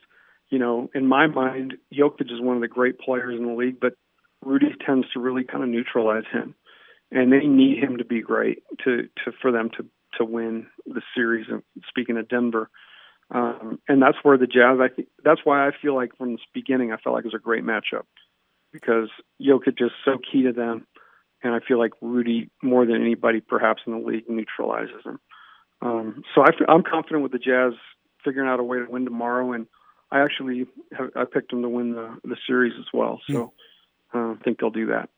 [0.51, 3.81] you know, in my mind, Jokic is one of the great players in the league,
[3.81, 3.95] but
[4.43, 6.55] Rudy tends to really kind of neutralize him,
[7.11, 9.87] and they need him to be great to to for them to
[10.19, 11.47] to win the series.
[11.89, 12.71] Speaking of Denver,
[13.31, 14.79] um, and that's where the Jazz.
[14.81, 17.41] I think that's why I feel like from the beginning I felt like it was
[17.41, 18.05] a great matchup
[18.73, 19.09] because
[19.41, 20.87] Jokic is so key to them,
[21.43, 25.21] and I feel like Rudy more than anybody perhaps in the league neutralizes him.
[25.81, 27.75] Um, so I, I'm confident with the Jazz
[28.25, 29.67] figuring out a way to win tomorrow, and
[30.11, 33.21] I actually have, I picked them to win the the series as well.
[33.31, 33.53] So
[34.15, 35.09] uh, I think they'll do that.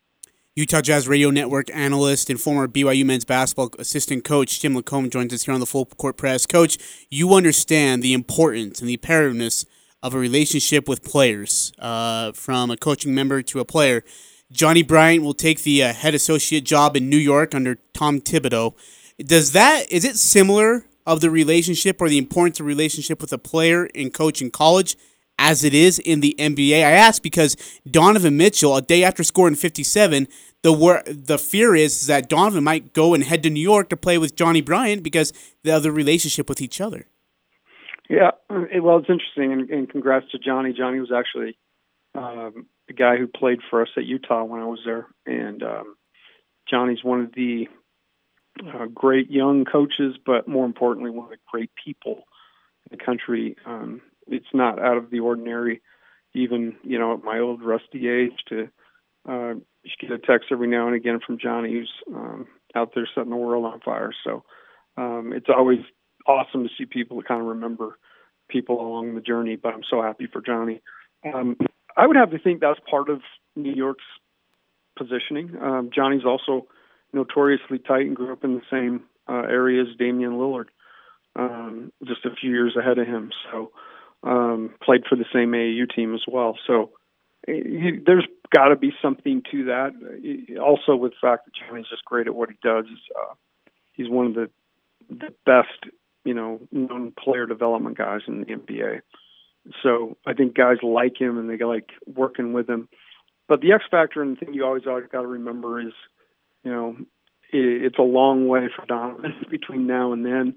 [0.55, 5.35] Utah Jazz Radio Network analyst and former BYU men's basketball assistant coach Jim LaComb joins
[5.35, 6.47] us here on the Full Court Press.
[6.47, 6.79] Coach,
[7.11, 9.67] you understand the importance and the imperativeness
[10.03, 14.03] of a relationship with players, uh, from a coaching member to a player.
[14.51, 18.75] Johnny Bryant will take the uh, head associate job in New York under Tom Thibodeau.
[19.19, 23.39] Does that is it similar of the relationship or the importance of relationship with a
[23.39, 24.97] player and coach in college
[25.39, 26.79] as it is in the NBA?
[26.79, 27.57] I ask because
[27.89, 30.29] Donovan Mitchell, a day after scoring 57,
[30.63, 33.97] the wor- the fear is that Donovan might go and head to New York to
[33.97, 37.07] play with Johnny Bryant because they have the relationship with each other.
[38.09, 40.73] Yeah, well, it's interesting, and, and congrats to Johnny.
[40.73, 41.59] Johnny was actually
[42.15, 45.97] um, the guy who played for us at Utah when I was there, and um,
[46.71, 47.67] Johnny's one of the
[48.65, 52.25] uh, great young coaches, but more importantly, one of the great people
[52.91, 53.57] in the country.
[53.67, 55.83] Um, it's not out of the ordinary,
[56.35, 58.69] even you know at my old rusty age, to
[59.29, 59.55] uh,
[60.01, 63.37] get a text every now and again from Johnny, who's um, out there setting the
[63.37, 64.13] world on fire.
[64.25, 64.45] So
[64.97, 65.81] um, it's always
[66.27, 67.99] awesome to see people kind of remember
[68.49, 69.57] people along the journey.
[69.57, 70.81] But I'm so happy for Johnny.
[71.25, 71.57] Um,
[71.97, 73.21] I would have to think that's part of
[73.55, 74.05] New York's
[74.99, 75.57] positioning.
[75.61, 76.67] Um, Johnny's also
[77.13, 80.67] notoriously tight and grew up in the same uh, area as Damian Lillard,
[81.35, 83.31] um, just a few years ahead of him.
[83.51, 83.73] So
[84.23, 86.59] um, played for the same AAU team as well.
[86.67, 86.91] So
[87.47, 90.59] he, there's got to be something to that.
[90.61, 92.87] Also, with the fact that Johnny's just great at what he does.
[93.19, 93.35] Uh,
[93.93, 94.51] he's one of the
[95.09, 95.93] the best,
[96.25, 99.01] you know, known player development guys in the NBA.
[99.83, 102.89] So I think guys like him and they like working with him.
[103.49, 105.93] But the X factor and the thing you always got to remember is,
[106.65, 106.97] you know,
[107.53, 110.57] it, it's a long way for Donovan between now and then.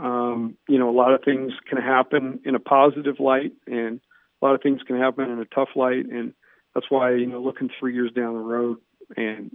[0.00, 4.00] Um, you know, a lot of things can happen in a positive light, and
[4.40, 6.32] a lot of things can happen in a tough light, and
[6.74, 8.78] that's why you know looking three years down the road.
[9.16, 9.54] And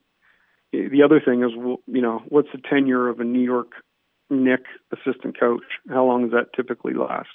[0.71, 1.51] the other thing is,
[1.88, 3.71] you know, what's the tenure of a New York
[4.29, 5.63] Knick assistant coach?
[5.89, 7.29] How long does that typically last?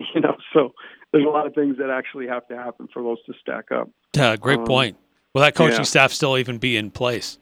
[0.14, 0.72] You know, so
[1.12, 3.90] there's a lot of things that actually have to happen for those to stack up.
[4.16, 4.96] Yeah, great Um, point.
[5.34, 5.82] Will that coaching yeah.
[5.82, 7.38] staff still even be in place?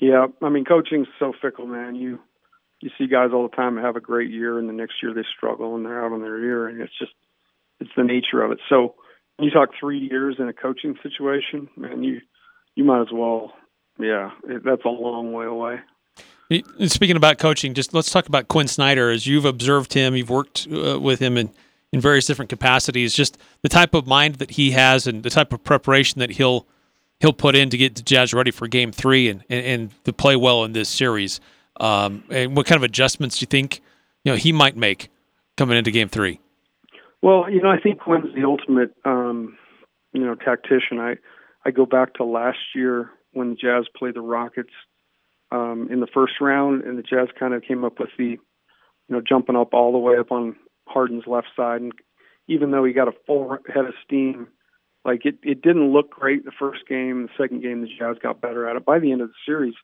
[0.00, 1.94] Yeah, I mean, coaching's so fickle, man.
[1.94, 2.18] You
[2.80, 5.24] you see guys all the time have a great year, and the next year they
[5.36, 7.12] struggle and they're out on their ear, and it's just
[7.80, 8.58] it's the nature of it.
[8.68, 8.94] So
[9.38, 12.20] you talk three years in a coaching situation, man, you
[12.74, 13.52] you might as well,
[13.98, 15.80] yeah, it, that's a long way away.
[16.86, 19.10] Speaking about coaching, just let's talk about Quin Snyder.
[19.10, 21.50] As you've observed him, you've worked uh, with him in,
[21.92, 23.12] in various different capacities.
[23.12, 26.66] Just the type of mind that he has, and the type of preparation that he'll
[27.20, 30.12] he'll put in to get the Jazz ready for Game Three and and, and to
[30.12, 31.40] play well in this series.
[31.80, 33.80] Um, and what kind of adjustments do you think
[34.24, 35.10] you know he might make
[35.56, 36.40] coming into Game Three?
[37.22, 39.58] Well, you know, I think Quin's the ultimate, um,
[40.12, 40.98] you know, tactician.
[40.98, 41.16] I
[41.64, 44.72] I go back to last year when the Jazz played the Rockets
[45.50, 48.38] um, in the first round, and the Jazz kind of came up with the, you
[49.08, 51.92] know, jumping up all the way up on Harden's left side, and
[52.46, 54.48] even though he got a full head of steam,
[55.04, 57.22] like it, it didn't look great the first game.
[57.22, 58.84] The second game, the Jazz got better at it.
[58.84, 59.74] By the end of the series,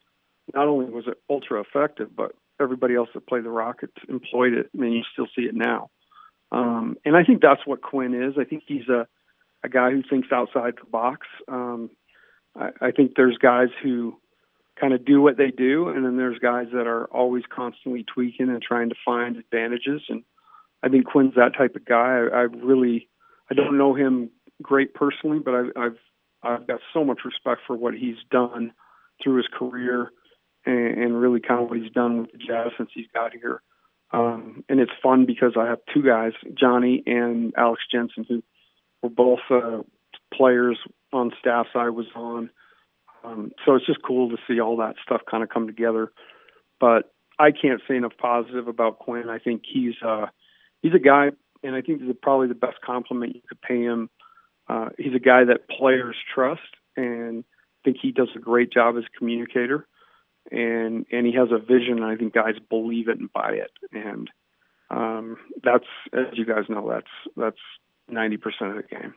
[0.52, 4.70] not only was it ultra effective, but everybody else that played the Rockets employed it,
[4.74, 5.90] and you still see it now.
[6.52, 8.34] Um, and I think that's what Quin is.
[8.38, 9.06] I think he's a,
[9.64, 11.26] a guy who thinks outside the box.
[11.48, 11.90] Um,
[12.56, 14.16] I, I think there's guys who
[14.80, 18.48] kind of do what they do, and then there's guys that are always constantly tweaking
[18.48, 20.02] and trying to find advantages.
[20.08, 20.24] And
[20.82, 22.18] I think Quin's that type of guy.
[22.18, 23.08] I, I really,
[23.50, 24.30] I don't know him
[24.62, 25.98] great personally, but I've, I've,
[26.42, 28.72] I've got so much respect for what he's done
[29.22, 30.10] through his career,
[30.66, 33.62] and, and really kind of what he's done with the Jazz since he's got here.
[34.12, 38.42] Um, and it's fun because I have two guys, Johnny and Alex Jensen, who
[39.02, 39.82] were both uh,
[40.32, 40.78] players
[41.12, 42.50] on staffs I was on.
[43.24, 46.12] Um, so it's just cool to see all that stuff kind of come together.
[46.78, 49.28] But I can't say enough positive about Quin.
[49.28, 50.26] I think he's uh,
[50.82, 51.30] he's a guy,
[51.62, 54.10] and I think this is probably the best compliment you could pay him.
[54.68, 56.62] Uh, he's a guy that players trust,
[56.96, 59.86] and I think he does a great job as a communicator
[60.50, 63.70] and and he has a vision and I think guys believe it and buy it
[63.92, 64.30] and
[64.90, 67.58] um, that's as you guys know that's that's
[68.08, 69.14] ninety percent of the game.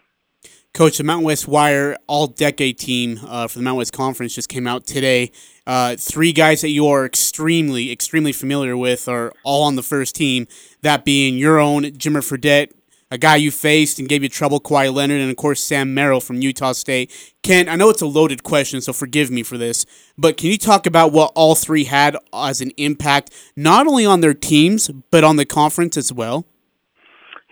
[0.73, 4.47] Coach, the Mountain West Wire All Decade team uh, for the Mountain West Conference just
[4.47, 5.31] came out today.
[5.65, 10.15] Uh, three guys that you are extremely, extremely familiar with are all on the first
[10.15, 10.47] team.
[10.83, 12.71] That being your own Jimmer Fredette,
[13.09, 16.19] a guy you faced and gave you trouble, Kawhi Leonard, and of course Sam Merrill
[16.19, 17.11] from Utah State.
[17.43, 19.85] Ken, I know it's a loaded question, so forgive me for this,
[20.17, 24.21] but can you talk about what all three had as an impact, not only on
[24.21, 26.45] their teams but on the conference as well?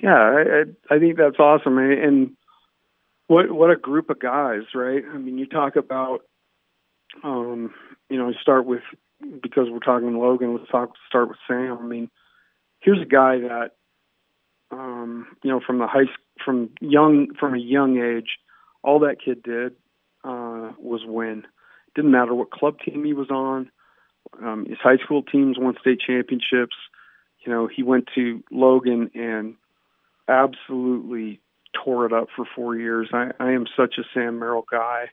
[0.02, 2.32] Yeah, I, I, think that's awesome, and, and
[3.28, 5.04] what what a group of guys, right?
[5.12, 6.22] I mean, you talk about,
[7.24, 7.74] um,
[8.10, 8.84] you know, start with
[9.41, 10.56] because we're talking Logan.
[10.56, 11.80] Let's talk start with Sam.
[11.82, 12.10] I mean,
[12.82, 13.72] here's a guy that
[14.71, 16.06] um, you know, from the high
[16.43, 18.38] from young from a young age,
[18.84, 19.73] all that kid did
[20.23, 21.43] uh, was win.
[21.95, 23.71] Didn't matter what club team he was on.
[24.41, 26.75] Um, his high school teams won state championships.
[27.45, 29.56] You know, he went to Logan and
[30.28, 31.39] absolutely
[31.73, 33.10] tore it up for four years.
[33.13, 35.06] I, I am such a Sam Merrill guy.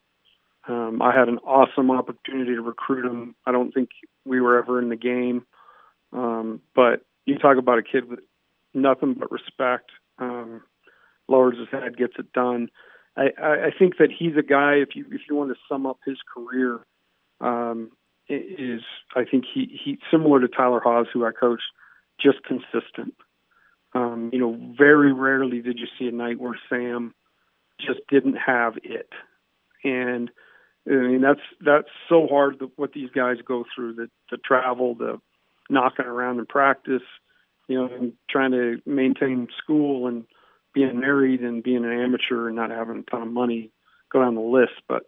[0.67, 3.35] Um, I had an awesome opportunity to recruit him.
[3.45, 3.91] I don't think
[4.25, 5.45] we were ever in the game,
[6.13, 8.21] um, but you talk about a kid with
[8.75, 9.91] nothing but respect.
[10.19, 10.63] Um,
[11.29, 12.69] lowers his head, gets it done.
[13.17, 14.75] I, I, I think that he's a guy.
[14.75, 16.81] If you if you want to sum up his career,
[17.41, 17.91] um,
[18.29, 18.83] is
[19.15, 21.65] I think he he similar to Tyler Haws, who I coached,
[22.21, 23.15] just consistent.
[23.95, 27.15] Um, you know, very rarely did you see a night where Sam
[27.79, 29.11] just didn't have it,
[29.85, 30.31] and
[30.87, 32.59] I mean that's that's so hard.
[32.61, 35.21] The, what these guys go through, the the travel, the
[35.69, 37.03] knocking around in practice,
[37.69, 40.25] you know, and trying to maintain school and
[40.75, 43.71] being married and being an amateur and not having a ton of money
[44.11, 44.73] go down the list.
[44.89, 45.05] But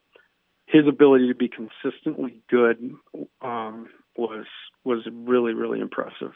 [0.66, 2.94] his ability to be consistently good
[3.42, 4.46] um, was
[4.84, 6.32] was really really impressive.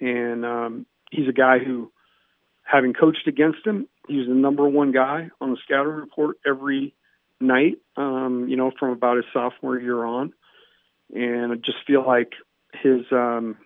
[0.00, 1.92] And um, he's a guy who,
[2.62, 6.94] having coached against him, he was the number one guy on the scouting report every
[7.40, 7.78] night.
[7.96, 10.32] Um, you know, from about his sophomore year on,
[11.14, 12.32] and I just feel like
[12.72, 13.56] his um,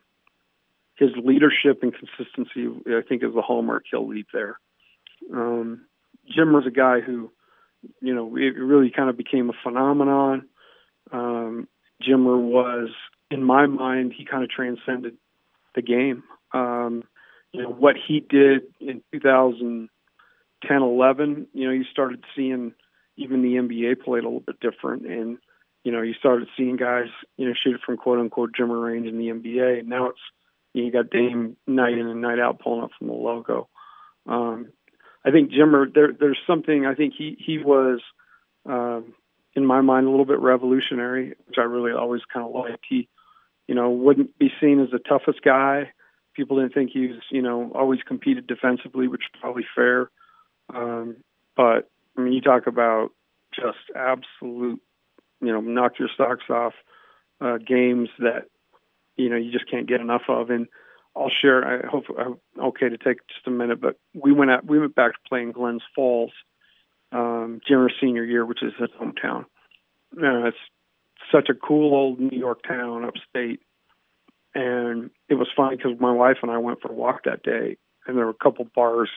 [0.97, 4.59] his leadership and consistency, I think, is the hallmark he'll leave there.
[5.33, 5.87] Um,
[6.29, 7.33] Jim was a guy who,
[8.01, 10.49] you know, it really kind of became a phenomenon.
[11.13, 11.69] Um,
[12.03, 12.91] Jimmer was,
[13.31, 15.17] in my mind, he kind of transcended
[15.75, 16.23] the game.
[16.53, 17.03] Um,
[17.53, 22.73] you know, what he did in 2010, 11, you know, you started seeing
[23.17, 25.07] even the NBA played a little bit different.
[25.07, 25.39] And,
[25.83, 29.19] you know, you started seeing guys, you know, shoot from quote unquote Jimmer range in
[29.19, 29.87] the NBA.
[29.87, 30.21] Now it's,
[30.75, 33.69] you got Dame night in and night out pulling up from the logo.
[34.27, 34.73] Um,
[35.25, 36.85] I think Jimmer, there, there's something.
[36.85, 38.01] I think he he was,
[38.67, 39.15] um,
[39.55, 42.85] in my mind, a little bit revolutionary, which I really always kind of liked.
[42.89, 43.09] He,
[43.69, 45.93] you know, wouldn't be seen as the toughest guy.
[46.35, 50.11] People didn't think he was, you know, always competed defensively, which is probably fair.
[50.75, 51.17] Um,
[51.57, 53.11] but I mean, you talk about
[53.55, 54.83] just absolute,
[55.41, 56.75] you know, knock your socks off
[57.41, 58.47] uh, games that
[59.17, 60.51] you know you just can't get enough of.
[60.51, 60.67] And
[61.17, 61.65] I'll share.
[61.65, 64.67] I hope I'm okay to take just a minute, but we went out.
[64.67, 66.33] We went back to playing Glens Falls,
[67.13, 69.45] um, Jimmer's senior year, which is his hometown.
[70.17, 70.57] Uh, it's
[71.31, 73.61] such a cool old New York town, upstate.
[74.55, 77.77] And it was funny because my wife and I went for a walk that day,
[78.07, 79.11] and there were a couple bars,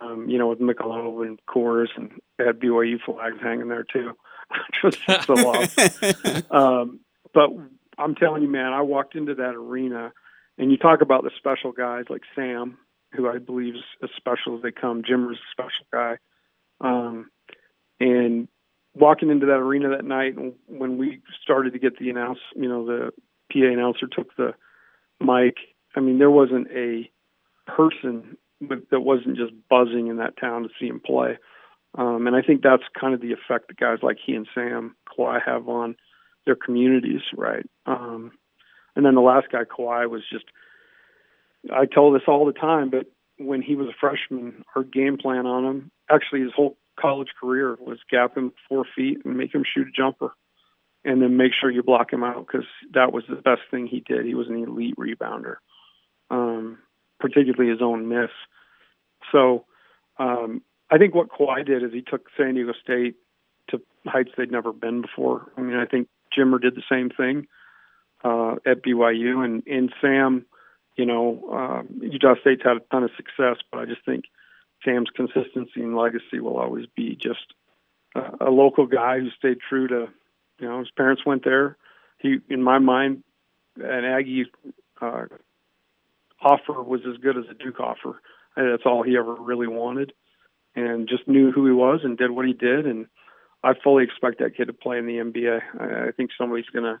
[0.00, 4.12] um, you know, with Michelob and Coors, and they had BYU flags hanging there too,
[4.68, 6.42] which was just so awesome.
[6.50, 7.00] Um,
[7.32, 7.50] but
[8.00, 10.12] I'm telling you, man, I walked into that arena,
[10.58, 12.78] and you talk about the special guys like Sam,
[13.12, 15.02] who I believe is as special as they come.
[15.06, 16.16] Jimmer's a special guy.
[16.80, 17.30] Um,
[17.98, 18.48] and
[18.94, 20.34] walking into that arena that night,
[20.66, 23.10] when we started to get the announce, you know, the
[23.52, 24.54] PA announcer took the
[25.20, 25.56] mic.
[25.94, 27.10] I mean, there wasn't a
[27.66, 31.38] person that wasn't just buzzing in that town to see him play.
[31.96, 34.94] Um, and I think that's kind of the effect that guys like he and Sam
[35.08, 35.96] Kawhi have on
[36.50, 37.64] their communities, right?
[37.86, 38.32] Um,
[38.96, 40.46] and then the last guy, Kawhi, was just,
[41.72, 43.06] I tell this all the time, but
[43.38, 47.76] when he was a freshman, our game plan on him, actually his whole college career
[47.80, 50.32] was gap him four feet and make him shoot a jumper
[51.04, 54.00] and then make sure you block him out because that was the best thing he
[54.00, 54.26] did.
[54.26, 55.56] He was an elite rebounder,
[56.30, 56.78] um,
[57.20, 58.30] particularly his own miss.
[59.32, 59.64] So
[60.18, 63.14] um, I think what Kawhi did is he took San Diego State
[63.70, 65.52] to heights they'd never been before.
[65.56, 67.46] I mean, I think Jimmer did the same thing
[68.24, 70.46] uh, at BYU, and and Sam,
[70.96, 74.24] you know, uh, Utah State's had a ton of success, but I just think
[74.84, 77.54] Sam's consistency and legacy will always be just
[78.14, 80.08] a, a local guy who stayed true to,
[80.58, 81.76] you know, his parents went there.
[82.18, 83.22] He, in my mind,
[83.76, 84.46] an Aggie
[85.00, 85.24] uh,
[86.40, 88.20] offer was as good as a Duke offer.
[88.56, 90.12] And that's all he ever really wanted,
[90.74, 92.84] and just knew who he was and did what he did.
[92.84, 93.06] And
[93.62, 95.60] I fully expect that kid to play in the NBA.
[95.78, 97.00] I, I think somebody's going to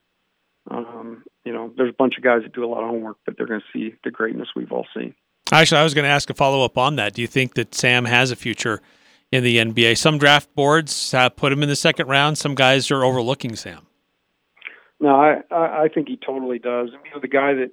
[0.70, 3.36] um, you know, there's a bunch of guys that do a lot of homework, but
[3.36, 5.14] they're going to see the greatness we've all seen.
[5.52, 7.14] Actually, I was going to ask a follow up on that.
[7.14, 8.80] Do you think that Sam has a future
[9.32, 9.98] in the NBA?
[9.98, 12.38] Some draft boards have put him in the second round.
[12.38, 13.86] Some guys are overlooking Sam.
[15.00, 16.90] No, I I think he totally does.
[16.90, 17.70] I mean, the guy that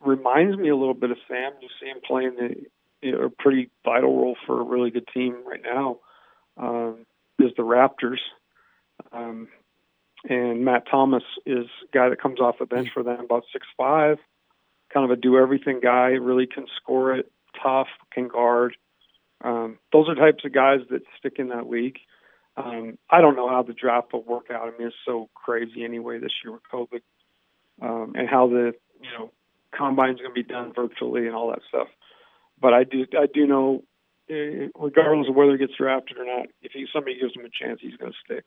[0.00, 1.52] reminds me a little bit of Sam.
[1.60, 2.54] You see him playing the,
[3.02, 5.98] you know, a pretty vital role for a really good team right now.
[6.56, 7.04] Um,
[7.42, 8.20] is the Raptors.
[9.12, 9.48] Um,
[10.28, 13.66] and Matt Thomas is a guy that comes off the bench for them, about six
[13.76, 14.18] five,
[14.92, 16.10] kind of a do everything guy.
[16.10, 18.76] Really can score it, tough, can guard.
[19.42, 21.98] Um, those are types of guys that stick in that league.
[22.56, 24.68] Um, I don't know how the draft will work out.
[24.68, 27.00] I mean, it's so crazy anyway this year with COVID,
[27.80, 29.32] um, and how the you know
[29.76, 31.88] combine's going to be done virtually and all that stuff.
[32.60, 33.82] But I do I do know,
[34.28, 37.80] regardless of whether he gets drafted or not, if he, somebody gives him a chance,
[37.80, 38.44] he's going to stick.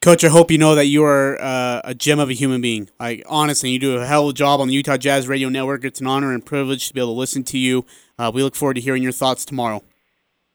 [0.00, 2.88] Coach, I hope you know that you are uh, a gem of a human being.
[3.00, 5.84] Like honestly, you do a hell of a job on the Utah Jazz Radio Network.
[5.84, 7.84] It's an honor and privilege to be able to listen to you.
[8.16, 9.82] Uh, we look forward to hearing your thoughts tomorrow.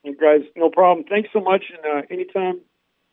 [0.02, 1.04] You guys, no problem.
[1.08, 1.64] Thanks so much.
[1.70, 2.60] And uh, anytime,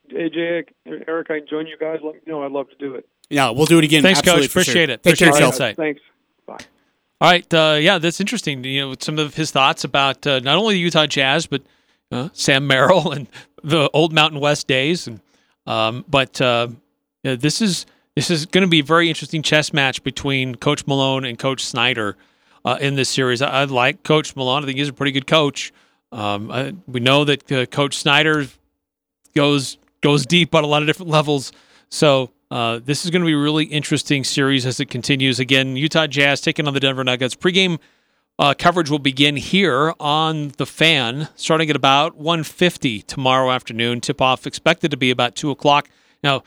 [0.09, 1.99] AJ, Eric, I can join you guys.
[2.03, 2.43] Let me know.
[2.43, 3.07] I'd love to do it.
[3.29, 4.01] Yeah, we'll do it again.
[4.01, 4.51] Thanks, Absolutely, Coach.
[4.51, 4.93] Appreciate sure.
[4.93, 5.03] it.
[5.03, 5.53] Take Appreciate care of yourself.
[5.53, 5.77] insight.
[5.77, 6.01] Thanks.
[7.21, 8.63] All right, uh, yeah, that's interesting.
[8.63, 11.61] You know, some of his thoughts about uh, not only the Utah Jazz, but
[12.11, 13.27] uh, Sam Merrill and
[13.63, 15.19] the old Mountain West days, and
[15.67, 16.69] um, but uh,
[17.21, 21.23] this is this is going to be a very interesting chess match between Coach Malone
[21.23, 22.17] and Coach Snyder
[22.65, 23.43] uh, in this series.
[23.43, 24.63] I, I, like Coach Malone.
[24.63, 25.71] I think he's a pretty good coach.
[26.11, 28.47] Um, I, we know that uh, Coach Snyder
[29.35, 31.51] goes goes deep on a lot of different levels.
[31.89, 35.39] So uh, this is going to be a really interesting series as it continues.
[35.39, 37.33] Again, Utah Jazz taking on the Denver Nuggets.
[37.33, 37.79] Pregame
[38.37, 44.01] uh, coverage will begin here on the Fan, starting at about 1:50 tomorrow afternoon.
[44.01, 45.89] Tip off expected to be about two o'clock.
[46.25, 46.43] Now,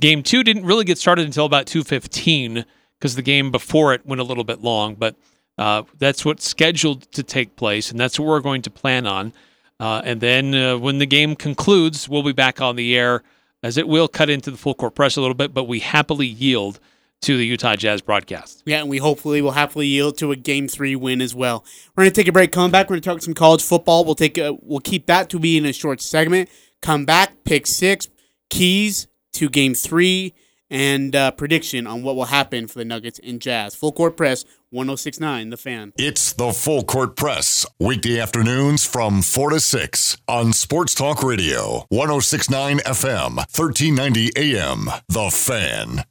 [0.00, 2.64] game two didn't really get started until about 2:15
[2.98, 5.14] because the game before it went a little bit long, but
[5.56, 9.32] uh, that's what's scheduled to take place, and that's what we're going to plan on.
[9.78, 13.22] Uh, and then uh, when the game concludes, we'll be back on the air
[13.64, 16.26] as it will cut into the full court press a little bit, but we happily
[16.26, 16.78] yield
[17.22, 18.62] to the Utah Jazz broadcast.
[18.66, 21.64] Yeah, and we hopefully will happily yield to a game three win as well.
[21.96, 22.52] We're gonna take a break.
[22.52, 22.90] Come back.
[22.90, 24.04] We're gonna talk some college football.
[24.04, 26.50] We'll take a, we'll keep that to be in a short segment.
[26.82, 28.08] Come back, pick six,
[28.50, 30.34] keys to game three,
[30.68, 33.74] and uh, prediction on what will happen for the Nuggets and Jazz.
[33.74, 34.44] Full Court Press,
[34.74, 35.92] 1069, The Fan.
[35.96, 41.86] It's the Full Court Press, weekday afternoons from 4 to 6 on Sports Talk Radio,
[41.90, 44.90] 1069 FM, 1390 AM.
[45.08, 46.04] The Fan.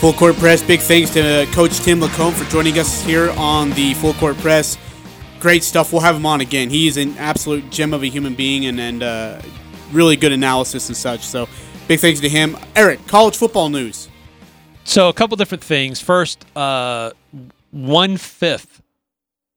[0.00, 3.94] Full Court Press, big thanks to Coach Tim LaComb for joining us here on the
[3.94, 4.76] Full Court Press.
[5.38, 5.92] Great stuff.
[5.92, 6.70] We'll have him on again.
[6.70, 9.40] He is an absolute gem of a human being and, and uh,
[9.94, 11.20] really good analysis and such.
[11.20, 11.48] So,
[11.88, 12.56] big thanks to him.
[12.76, 14.08] Eric, college football news.
[14.84, 16.00] So, a couple different things.
[16.00, 17.12] First, uh,
[17.70, 18.82] one fifth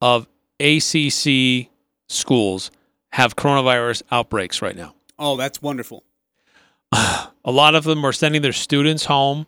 [0.02, 0.28] of
[0.60, 1.70] ACC
[2.08, 2.72] schools
[3.12, 4.94] have coronavirus outbreaks right now.
[5.20, 6.04] Oh, that's wonderful.
[6.94, 9.48] A lot of them are sending their students home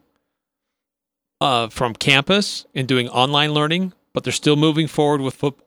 [1.41, 5.57] uh, from campus and doing online learning, but they're still moving forward with foot,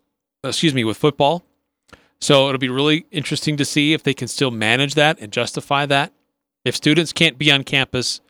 [0.42, 1.44] excuse me, with football.
[2.22, 5.86] So it'll be really interesting to see if they can still manage that and justify
[5.86, 6.12] that.
[6.64, 8.20] If students can't be on campus,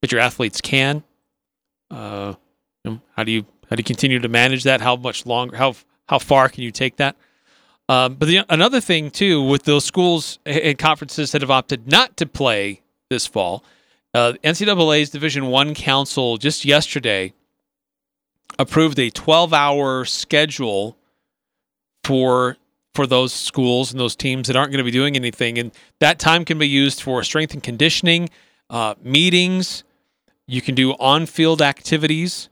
[0.00, 1.04] but your athletes can,
[1.88, 2.34] uh,
[2.82, 4.80] you know, how do you how do you continue to manage that?
[4.80, 5.56] How much longer?
[5.56, 5.76] How
[6.08, 7.14] how far can you take that?
[7.88, 12.16] Um, but the, another thing too, with those schools and conferences that have opted not
[12.16, 13.62] to play this fall,
[14.14, 17.32] uh, NCAA's Division One Council just yesterday
[18.58, 20.96] approved a 12-hour schedule
[22.02, 22.56] for
[22.94, 26.18] for those schools and those teams that aren't going to be doing anything, and that
[26.18, 28.28] time can be used for strength and conditioning,
[28.70, 29.84] uh, meetings.
[30.46, 32.48] You can do on-field activities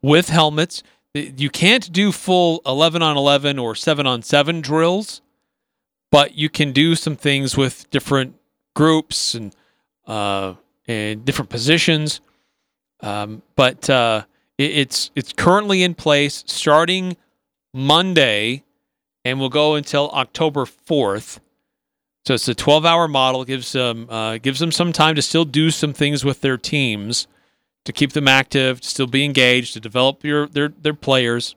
[0.00, 0.82] with helmets.
[1.14, 5.20] You can't do full 11 on 11 or 7 on 7 drills,
[6.10, 8.36] but you can do some things with different
[8.74, 9.54] groups and
[10.06, 10.54] uh,
[10.86, 12.20] and different positions.
[13.00, 14.24] Um, but uh,
[14.58, 17.16] it, it's it's currently in place starting
[17.74, 18.64] Monday,
[19.24, 21.40] and will go until October fourth.
[22.24, 23.44] So it's a 12-hour model.
[23.44, 27.26] gives them uh, gives them some time to still do some things with their teams,
[27.84, 31.56] to keep them active, to still be engaged, to develop your their their players.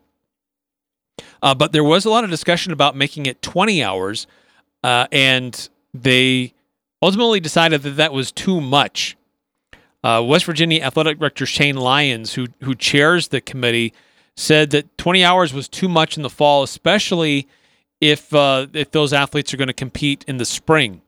[1.41, 4.27] Uh, but there was a lot of discussion about making it 20 hours,
[4.83, 6.53] uh, and they
[7.01, 9.15] ultimately decided that that was too much.
[10.03, 13.93] Uh, West Virginia Athletic Director Shane Lyons, who who chairs the committee,
[14.35, 17.47] said that 20 hours was too much in the fall, especially
[18.01, 21.01] if uh, if those athletes are going to compete in the spring.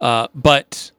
[0.00, 0.90] Uh, but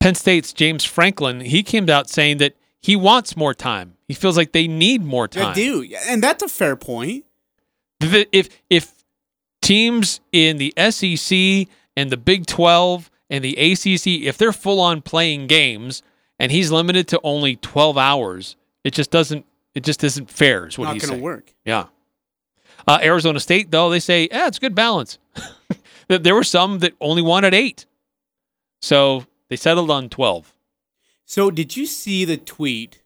[0.00, 3.96] Penn State's James Franklin, he came out saying that he wants more time.
[4.08, 5.54] He feels like they need more time.
[5.54, 7.24] They do, and that's a fair point.
[8.00, 8.92] If if
[9.62, 15.02] teams in the SEC and the Big 12 and the ACC, if they're full on
[15.02, 16.02] playing games
[16.38, 19.44] and he's limited to only 12 hours, it just doesn't
[19.74, 20.66] it just isn't fair.
[20.66, 21.22] Is what Not he's going to saying.
[21.22, 21.54] work.
[21.64, 21.86] Yeah.
[22.86, 25.18] Uh, Arizona State, though, they say, yeah, it's good balance.
[26.08, 27.86] there were some that only wanted eight.
[28.80, 30.54] So they settled on 12.
[31.24, 33.02] So, did you see the tweet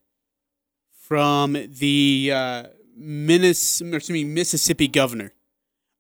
[0.91, 2.63] from the uh,
[2.97, 5.33] Minnes- excuse me, Mississippi governor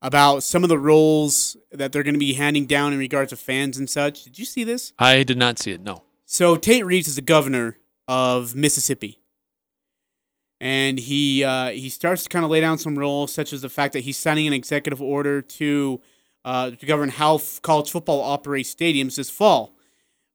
[0.00, 3.36] about some of the roles that they're going to be handing down in regards to
[3.36, 4.24] fans and such?
[4.24, 4.92] Did you see this?
[4.98, 5.82] I did not see it.
[5.82, 6.04] No.
[6.24, 9.20] So Tate Reeves is the governor of Mississippi,
[10.60, 13.68] and he uh, he starts to kind of lay down some rules, such as the
[13.68, 16.00] fact that he's signing an executive order to
[16.44, 19.74] uh, to govern how f- college football operates stadiums this fall.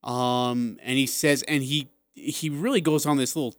[0.04, 3.56] Um, and he says, and he he really goes on this little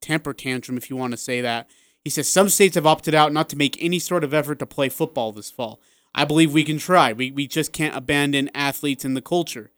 [0.00, 1.68] temper tantrum, if you want to say that.
[2.04, 4.66] He says some states have opted out not to make any sort of effort to
[4.66, 5.80] play football this fall.
[6.14, 7.12] I believe we can try.
[7.12, 9.70] We, we just can't abandon athletes and the culture.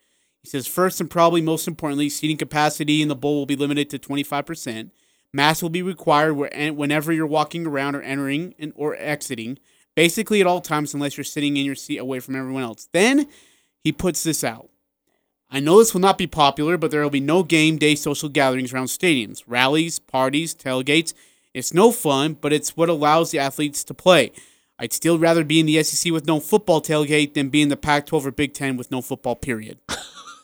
[0.43, 3.89] He says, first and probably most importantly, seating capacity in the bowl will be limited
[3.91, 4.91] to 25%.
[5.35, 9.59] Masks will be required whenever you're walking around or entering and, or exiting,
[9.97, 12.89] basically at all times unless you're sitting in your seat away from everyone else.
[12.93, 13.27] Then
[13.81, 14.71] he puts this out.
[15.51, 18.29] I know this will not be popular, but there will be no game day social
[18.29, 21.15] gatherings around stadiums, rallies, parties, tailgates.
[21.53, 24.31] It's no fun, but it's what allows the athletes to play.
[24.79, 27.77] I'd still rather be in the SEC with no football tailgate than be in the
[27.77, 29.79] Pac 12 or Big 10 with no football, period.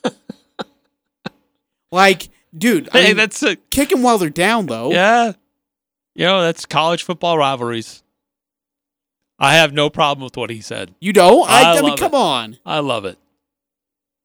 [1.93, 4.91] like, dude, I Hey, mean, that's a, kick them while they're down, though.
[4.91, 5.33] yeah.
[6.13, 8.03] You know, that's college football rivalries.
[9.39, 10.93] I have no problem with what he said.
[10.99, 12.17] You know, I, I I, mean, come it.
[12.17, 12.57] on.
[12.65, 13.17] I love it.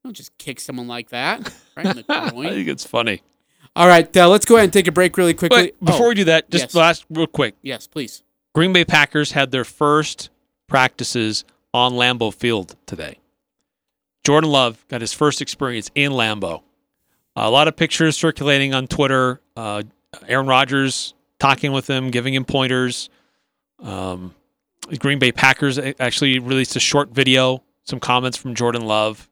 [0.04, 3.22] Don't just kick someone like that right in the I think it's funny.
[3.74, 5.72] All right, uh, let's go ahead and take a break really quickly.
[5.80, 6.74] But before Oh, we do that, just yes.
[6.74, 7.54] last real quick.
[7.62, 8.22] yes, please.
[8.54, 10.30] Green Bay Packers had their first
[10.66, 13.18] practices on Lambeau Field today.
[14.24, 16.62] Jordan Love got his first experience in Lambeau.
[17.36, 19.40] A lot of pictures circulating on Twitter.
[19.56, 19.82] Uh,
[20.26, 23.10] Aaron Rodgers talking with him, giving him pointers.
[23.78, 24.34] Um,
[24.98, 29.28] Green Bay Packers actually released a short video, some comments from Jordan Love,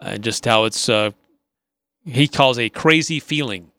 [0.00, 1.10] and just how it's uh,
[2.04, 3.70] he calls a crazy feeling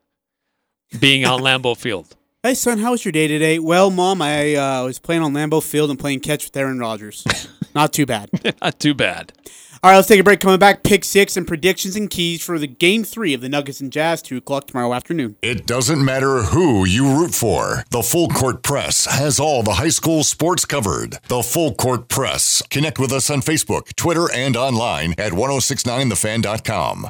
[0.99, 2.15] being on Lambeau Field.
[2.41, 3.59] Hey son, how was your day today?
[3.59, 7.25] Well, mom, I uh, was playing on Lambeau Field and playing catch with Aaron Rodgers.
[7.75, 8.29] Not too bad.
[8.61, 9.31] Not too bad.
[9.83, 10.39] All right, let's take a break.
[10.39, 13.81] Coming back, pick six and predictions and keys for the game three of the Nuggets
[13.81, 15.35] and Jazz, two o'clock tomorrow afternoon.
[15.41, 17.83] It doesn't matter who you root for.
[17.89, 21.17] The Full Court Press has all the high school sports covered.
[21.27, 22.63] The Full Court Press.
[22.69, 27.09] Connect with us on Facebook, Twitter, and online at 1069thefan.com.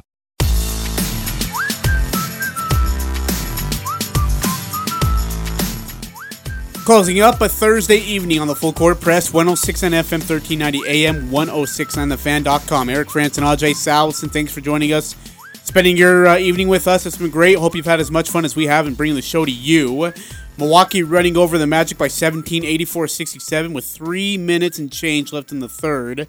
[6.86, 11.31] Closing up a Thursday evening on the Full Court Press, 106 on FM, 1390 AM,
[11.31, 12.89] 106 on thefan.com.
[12.89, 15.15] Eric Frandsen and Ajay Salvesen, thanks for joining us.
[15.63, 17.05] Spending your uh, evening with us.
[17.05, 17.57] It's been great.
[17.57, 20.11] Hope you've had as much fun as we have in bringing the show to you.
[20.57, 25.53] Milwaukee running over the Magic by 17, 84 67, with three minutes and change left
[25.53, 26.27] in the third.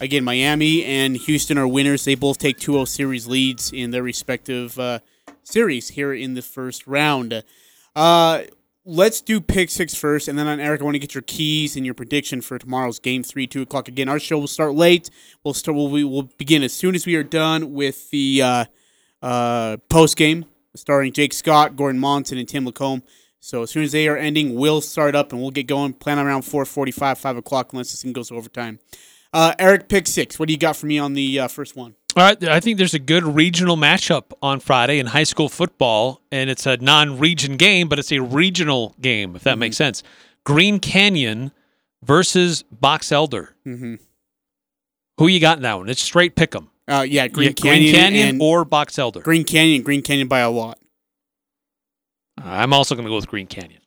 [0.00, 2.04] Again, Miami and Houston are winners.
[2.04, 4.98] They both take 2 0 series leads in their respective uh,
[5.44, 7.44] series here in the first round.
[7.94, 8.42] Uh,
[8.84, 11.76] let's do pick six first, and then on Eric, I want to get your keys
[11.76, 13.88] and your prediction for tomorrow's game three, two o'clock.
[13.88, 15.10] Again, our show will start late.
[15.44, 15.76] We'll start.
[15.76, 18.64] We'll, we will begin as soon as we are done with the uh,
[19.22, 23.02] uh, post game, starring Jake Scott, Gordon Monson, and Tim LaComb.
[23.40, 25.94] So as soon as they are ending, we'll start up and we'll get going.
[25.94, 28.78] Plan around four forty-five, five o'clock, unless this thing goes overtime.
[29.32, 30.38] Uh, Eric, pick six.
[30.38, 31.94] What do you got for me on the uh, first one?
[32.14, 36.20] All right, I think there's a good regional matchup on Friday in high school football,
[36.30, 40.02] and it's a non-region game, but it's a regional game, if that makes sense.
[40.44, 41.52] Green Canyon
[42.02, 43.54] versus Box Elder.
[43.66, 43.94] Mm-hmm.
[45.16, 45.88] Who you got in that one?
[45.88, 46.68] It's straight pick 'em.
[46.86, 49.20] Uh, yeah, Green Yeah, Canyon, Canyon and or Box Elder.
[49.20, 50.78] Green Canyon, Green Canyon by a lot.
[52.36, 53.80] I'm also going to go with Green Canyon.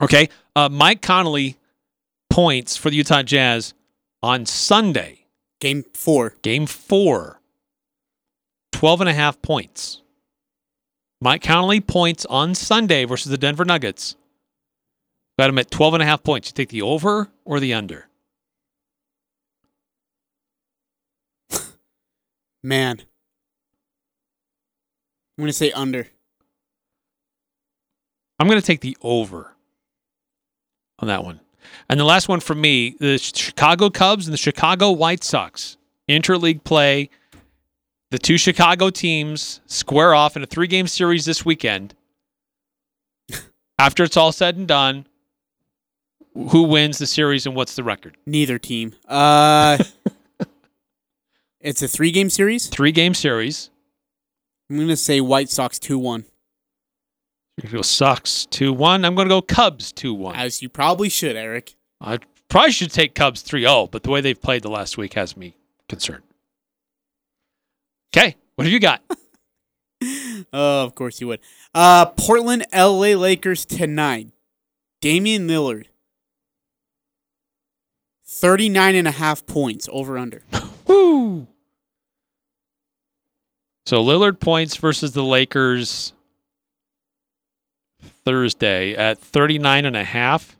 [0.00, 1.56] Okay, uh, Mike Conley
[2.30, 3.74] points for the Utah Jazz
[4.22, 5.19] on Sunday.
[5.60, 6.34] Game four.
[6.42, 7.40] Game four,
[8.72, 10.02] 12 and a half points.
[11.20, 14.16] Mike Conley points on Sunday versus the Denver Nuggets.
[15.38, 16.48] Got him at 12 and a half points.
[16.48, 18.08] You take the over or the under?
[22.62, 23.00] Man.
[25.38, 26.08] I'm going to say under.
[28.38, 29.54] I'm going to take the over
[30.98, 31.40] on that one.
[31.88, 35.76] And the last one for me, the Chicago Cubs and the Chicago White Sox
[36.08, 37.10] interleague play.
[38.10, 41.94] The two Chicago teams square off in a three game series this weekend.
[43.78, 45.06] After it's all said and done,
[46.34, 48.16] who wins the series and what's the record?
[48.26, 48.94] Neither team.
[49.08, 49.78] Uh,
[51.60, 52.66] it's a three game series.
[52.66, 53.70] Three game series.
[54.68, 56.24] I'm going to say White Sox 2 1.
[57.60, 59.04] To go Sox 2 1.
[59.04, 60.36] I'm going to go Cubs 2 1.
[60.36, 61.74] As you probably should, Eric.
[62.00, 65.14] I probably should take Cubs 3 0, but the way they've played the last week
[65.14, 65.56] has me
[65.88, 66.22] concerned.
[68.16, 69.02] Okay, what have you got?
[70.52, 71.40] Oh, of course you would.
[71.74, 74.28] Uh, Portland, LA Lakers tonight.
[75.02, 75.86] Damian Lillard.
[78.26, 80.42] 39 and a half points over under.
[80.86, 81.46] Woo!
[83.86, 86.14] So Lillard points versus the Lakers
[88.00, 90.56] Thursday at 39 and a half.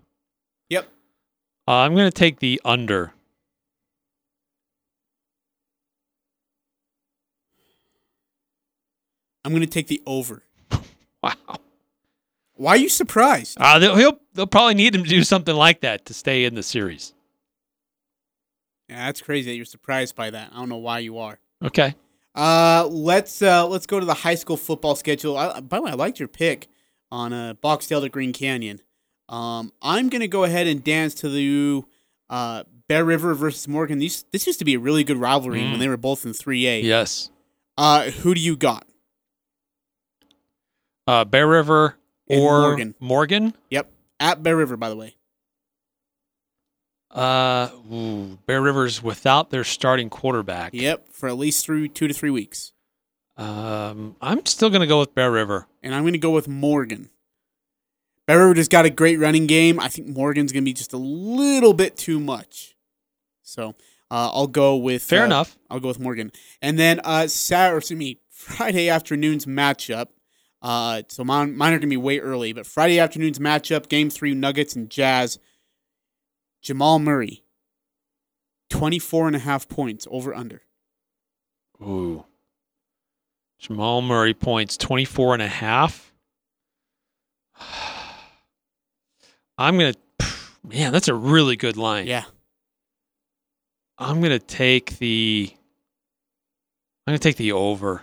[0.68, 0.88] Yep.
[1.68, 3.12] Uh, I'm going to take the under.
[9.44, 10.42] I'm going to take the over.
[11.22, 11.34] Wow.
[12.54, 13.58] Why are you surprised?
[13.60, 16.54] Uh, they'll, he'll, they'll probably need him to do something like that to stay in
[16.54, 17.12] the series.
[18.88, 20.48] Yeah, that's crazy that you're surprised by that.
[20.50, 21.38] I don't know why you are.
[21.62, 21.94] Okay.
[22.34, 25.36] Uh, let's uh, let's go to the high school football schedule.
[25.36, 26.68] I, by the way, I liked your pick
[27.12, 28.80] on uh, Box Elder to Green Canyon.
[29.28, 31.82] Um, I'm gonna go ahead and dance to the
[32.28, 33.98] uh, Bear River versus Morgan.
[33.98, 35.70] These this used to be a really good rivalry Mm.
[35.72, 36.82] when they were both in 3A.
[36.82, 37.30] Yes.
[37.78, 38.86] Uh, who do you got?
[41.06, 41.96] Uh, Bear River
[42.26, 42.94] or Morgan.
[43.00, 43.54] Morgan?
[43.70, 43.90] Yep,
[44.20, 45.16] at Bear River, by the way.
[47.10, 50.72] Uh, ooh, Bear River's without their starting quarterback.
[50.74, 52.72] Yep, for at least through two to three weeks.
[53.40, 55.66] Um, I'm still going to go with Bear River.
[55.82, 57.08] And I'm gonna go with Morgan.
[58.26, 59.80] Bear River just got a great running game.
[59.80, 62.76] I think Morgan's gonna be just a little bit too much.
[63.42, 63.70] So
[64.10, 65.58] uh, I'll go with Fair uh, enough.
[65.70, 66.32] I'll go with Morgan.
[66.60, 70.08] And then uh Saturday, excuse me, Friday afternoon's matchup.
[70.62, 74.34] Uh, so mine, mine are gonna be way early, but Friday afternoon's matchup, game three,
[74.34, 75.38] Nuggets and Jazz.
[76.60, 77.42] Jamal Murray,
[78.68, 80.60] 24 and a half points over under.
[81.80, 82.26] Ooh.
[83.60, 86.12] Jamal Murray points 24 and a half.
[89.58, 90.26] I'm going to
[90.62, 92.06] Man, that's a really good line.
[92.06, 92.24] Yeah.
[93.98, 95.50] I'm gonna take the.
[97.06, 98.02] I'm gonna take the over.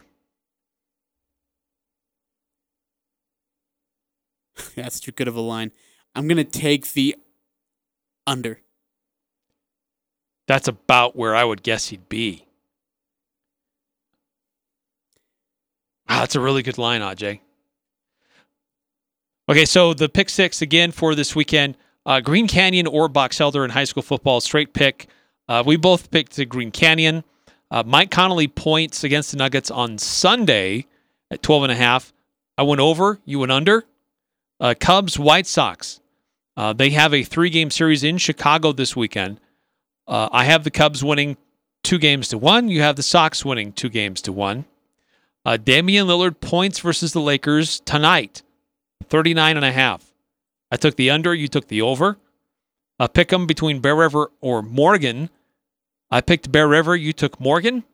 [4.75, 5.71] That's too good of a line.
[6.15, 7.15] I'm going to take the
[8.25, 8.59] under.
[10.47, 12.46] That's about where I would guess he'd be.
[16.07, 17.39] That's a really good line, Aj.
[19.49, 23.63] Okay, so the pick six again for this weekend: uh, Green Canyon or Box Elder
[23.63, 24.41] in high school football.
[24.41, 25.07] Straight pick.
[25.47, 27.23] Uh, we both picked the Green Canyon.
[27.69, 30.85] Uh, Mike Conley points against the Nuggets on Sunday
[31.31, 32.13] at 12 and a half.
[32.57, 33.19] I went over.
[33.25, 33.85] You went under.
[34.59, 35.99] Uh, Cubs, White Sox.
[36.55, 39.39] Uh, they have a three game series in Chicago this weekend.
[40.07, 41.37] Uh, I have the Cubs winning
[41.83, 42.69] two games to one.
[42.69, 44.65] You have the Sox winning two games to one.
[45.47, 48.43] Uh, Damian Lillard points versus the Lakers tonight,
[49.07, 50.13] 39 and a half.
[50.69, 51.33] I took the under.
[51.33, 52.17] You took the over.
[52.99, 55.29] Uh, pick them between Bear River or Morgan.
[56.11, 56.97] I picked Bear River.
[56.97, 57.85] You took Morgan.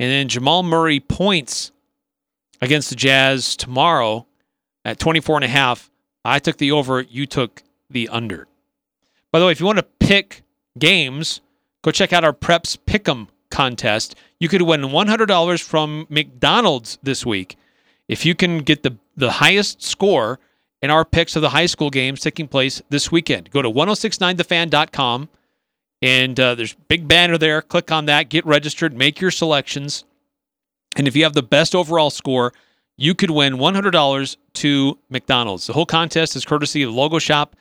[0.00, 1.70] And then Jamal Murray points
[2.60, 4.26] against the Jazz tomorrow
[4.84, 5.92] at 24 and a half.
[6.24, 7.00] I took the over.
[7.02, 8.48] You took the under.
[9.30, 10.42] By the way, if you want to pick
[10.76, 11.42] games,
[11.82, 14.16] go check out our Preps Pick'em contest.
[14.40, 17.56] You could win $100 from McDonald's this week
[18.08, 20.38] if you can get the, the highest score
[20.80, 23.50] in our picks of the high school games taking place this weekend.
[23.50, 25.28] Go to 1069thefan.com
[26.00, 27.60] and uh, there's big banner there.
[27.62, 30.04] Click on that, get registered, make your selections.
[30.96, 32.52] And if you have the best overall score,
[32.96, 35.66] you could win $100 to McDonald's.
[35.66, 37.56] The whole contest is courtesy of Logo Shop,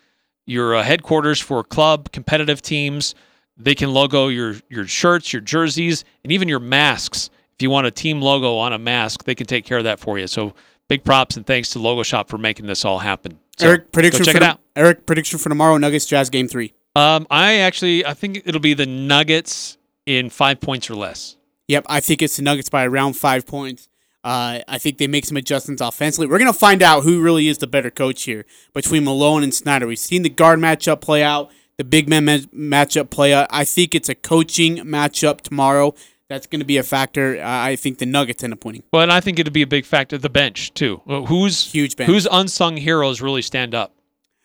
[0.45, 3.15] your uh, headquarters for club competitive teams.
[3.57, 7.29] They can logo your your shirts, your jerseys, and even your masks.
[7.55, 9.99] If you want a team logo on a mask, they can take care of that
[9.99, 10.27] for you.
[10.27, 10.53] So
[10.87, 13.39] big props and thanks to Logo Shop for making this all happen.
[13.57, 14.59] So, Eric, prediction check for it the- out.
[14.75, 16.73] Eric, prediction for tomorrow Nuggets Jazz game three.
[16.95, 21.35] Um, I actually I think it'll be the Nuggets in five points or less.
[21.67, 23.89] Yep, I think it's the Nuggets by around five points.
[24.23, 26.27] Uh, I think they make some adjustments offensively.
[26.27, 29.53] We're going to find out who really is the better coach here between Malone and
[29.53, 29.87] Snyder.
[29.87, 33.33] We've seen the guard matchup play out, the big man ma- matchup play.
[33.35, 35.93] I think it's a coaching matchup tomorrow.
[36.29, 37.37] That's going to be a factor.
[37.37, 38.83] Uh, I think the Nuggets end up winning.
[38.91, 41.01] Well, and I think it'd be a big factor the bench too.
[41.05, 42.09] Who's Huge bench.
[42.09, 43.93] Who's unsung heroes really stand up?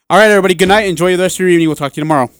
[0.08, 0.54] All right, everybody.
[0.54, 0.82] Good night.
[0.86, 1.68] Enjoy the rest of your evening.
[1.68, 2.30] We'll talk to you tomorrow.